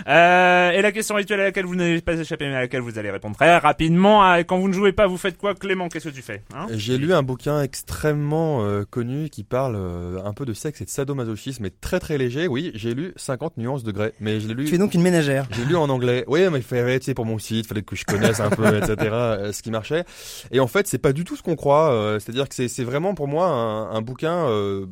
[0.07, 2.97] euh, Et la question rituelle à laquelle vous n'avez pas échappé, mais à laquelle vous
[2.97, 4.37] allez répondre très rapidement.
[4.43, 5.89] Quand vous ne jouez pas, vous faites quoi, Clément?
[5.89, 6.67] Qu'est-ce que tu fais hein?
[6.71, 10.85] J'ai lu un bouquin extrêmement euh, connu qui parle euh, un peu de sexe et
[10.85, 12.47] de sadomasochisme, mais très très léger.
[12.47, 14.65] Oui, j'ai lu 50 nuances de grès, mais je l'ai lu.
[14.65, 15.47] Tu es donc une ménagère.
[15.51, 16.23] J'ai lu en anglais.
[16.27, 18.65] Oui, mais il fallait, tu sais, pour mon site, fallait que je connaisse un peu,
[18.77, 20.03] etc., euh, ce qui marchait.
[20.51, 21.91] Et en fait, c'est pas du tout ce qu'on croit.
[21.91, 24.85] euh, C'est-à-dire que c'est, c'est vraiment pour moi un, un bouquin euh,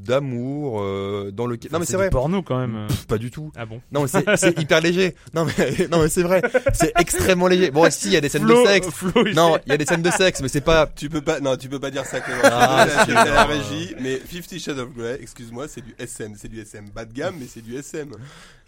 [0.00, 1.70] d'amour euh, dans lequel.
[1.72, 2.10] Non, mais c'est du vrai.
[2.10, 2.86] porno quand même.
[2.88, 3.50] Pff, pas du tout.
[3.56, 5.14] Ah bon Non, mais c'est, c'est hyper léger.
[5.34, 6.40] Non, mais non, mais c'est vrai.
[6.72, 7.70] C'est extrêmement léger.
[7.70, 8.88] Bon, si, il y a des scènes Flo, de sexe.
[8.90, 10.86] Flo, Non, il y a des scènes de sexe, mais c'est pas.
[10.96, 12.18] Tu peux pas, non, tu peux pas dire ça.
[12.44, 16.60] Ah, à la régie, mais Fifty Shades of Grey, excuse-moi, c'est du SM, c'est du
[16.60, 18.08] SM bas de gamme, mais c'est du SM.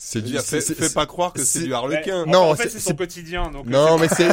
[0.02, 2.24] C'est dire, fais, c'est- c'est- pas croire que c'est c'est- du harlequin.
[2.26, 3.50] Non, en fait, c'est- c'est son c'est- quotidien.
[3.50, 4.32] Donc Non, mais c'est,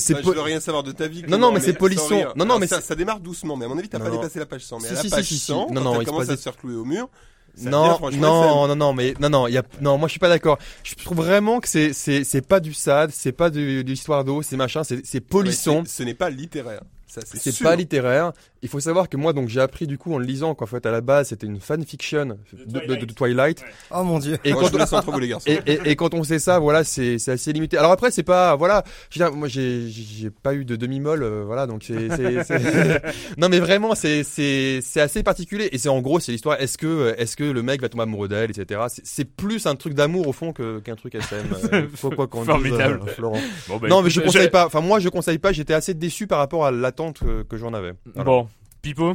[0.00, 1.24] c'est, Bah, je veux rien savoir de ta vie.
[1.28, 2.14] Non, non, mais c'est polisson.
[2.14, 4.38] Non, non, Alors, mais ça, ça démarre doucement, mais à mon avis, t'as pas dépassé
[4.38, 4.78] la page 100.
[4.80, 5.46] Mais Si, à la si, page si, si, si.
[5.46, 7.08] 100, Non, non, il passe- à se faire clouer au mur,
[7.56, 10.18] ça non, non, non, non, mais non, non, il y a, non, moi je suis
[10.20, 10.58] pas d'accord.
[10.84, 14.24] Je trouve vraiment que c'est, c'est, c'est pas du sad, c'est pas du, de l'histoire
[14.24, 15.84] d'eau, c'est machin, c'est, polisson.
[15.86, 16.82] Ce n'est pas littéraire.
[17.06, 18.32] Ça, c'est pas littéraire.
[18.62, 20.86] Il faut savoir que moi, donc, j'ai appris du coup en le lisant qu'en fait,
[20.86, 23.64] à la base, c'était une fanfiction de, de, de Twilight.
[23.90, 24.38] Oh mon dieu.
[24.44, 25.50] Et Moi, quand, je vous laisse entre vous, les garçons.
[25.50, 27.76] et, et, et quand on sait ça, voilà, c'est, c'est assez limité.
[27.76, 31.22] Alors après, c'est pas, voilà, je veux dire, moi, j'ai, j'ai pas eu de demi-molle,
[31.24, 33.02] euh, voilà, donc c'est, c'est, c'est-
[33.36, 35.68] non, mais vraiment, c'est, c'est, c'est assez particulier.
[35.72, 36.60] Et c'est en gros, c'est l'histoire.
[36.60, 38.80] Est-ce que, est-ce que le mec va tomber amoureux d'elle, etc.
[38.88, 41.38] C'est, c'est plus un truc d'amour au fond que, qu'un truc SM.
[41.72, 43.00] Euh, faut quoi qu'on dise, Formidable.
[43.02, 43.40] euh, Florent.
[43.68, 44.66] Bon, bah, non, mais je conseille pas.
[44.66, 45.50] Enfin, moi, je conseille pas.
[45.52, 47.92] J'étais assez déçu par rapport à l'attente que, que j'en avais.
[48.14, 48.24] Voilà.
[48.24, 48.48] Bon,
[48.82, 49.14] Pipo.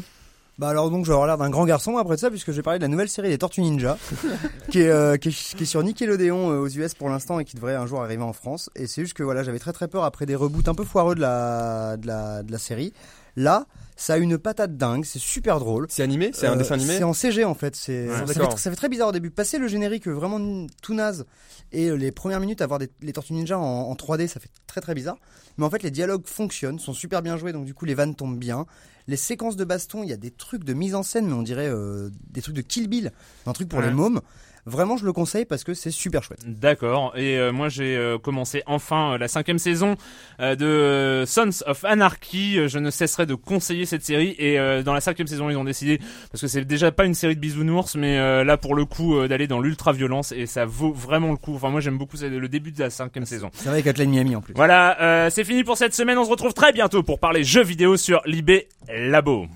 [0.58, 2.64] Bah alors donc je vais avoir l'air d'un grand garçon après ça puisque je vais
[2.64, 3.96] parler de la nouvelle série des Tortues Ninja
[4.72, 7.46] qui, est, euh, qui, est, qui est sur Nickelodeon euh, aux US pour l'instant et
[7.46, 9.88] qui devrait un jour arriver en France et c'est juste que voilà j'avais très très
[9.88, 12.92] peur après des reboots un peu foireux de la, de la, de la série
[13.38, 13.66] là
[14.00, 16.30] ça a une patate dingue c'est super drôle C'est animé?
[16.34, 16.98] C'est un Euh, dessin animé?
[16.98, 17.76] C'est en CG en fait.
[17.76, 19.32] C'est Ouais, ça, fait, ça fait très bizarre au début.
[19.32, 21.26] Passer le générique euh, vraiment tout naze
[21.72, 24.52] et euh, les premières minutes avoir des, les Tortues Ninja en, en 3D, ça fait
[24.68, 25.18] très très bizarre.
[25.58, 28.14] Mais en fait, les dialogues fonctionnent, sont super bien joués, donc du coup les vannes
[28.14, 28.68] tombent bien.
[29.08, 31.42] Les séquences de baston, il y a des trucs de mise en scène, mais on
[31.42, 33.12] dirait euh, des trucs de Kill Bill,
[33.48, 33.88] un truc pour Ouais.
[33.88, 34.22] les mômes.
[34.68, 36.42] Vraiment, je le conseille parce que c'est super chouette.
[36.46, 37.14] D'accord.
[37.16, 39.96] Et euh, moi, j'ai euh, commencé enfin euh, la cinquième saison
[40.40, 42.68] euh, de euh, Sons of Anarchy.
[42.68, 44.36] Je ne cesserai de conseiller cette série.
[44.38, 46.00] Et euh, dans la cinquième saison, ils ont décidé,
[46.32, 49.16] parce que c'est déjà pas une série de bisounours, mais euh, là, pour le coup,
[49.16, 50.34] euh, d'aller dans l'ultra-violence.
[50.34, 51.56] Et ça vaut vraiment le coup.
[51.56, 53.50] Enfin, moi, j'aime beaucoup le début de la cinquième saison.
[53.54, 54.54] C'est vrai Hotline Miami en plus.
[54.54, 56.18] Voilà, euh, c'est fini pour cette semaine.
[56.18, 59.48] On se retrouve très bientôt pour parler jeux vidéo sur Libé Labo.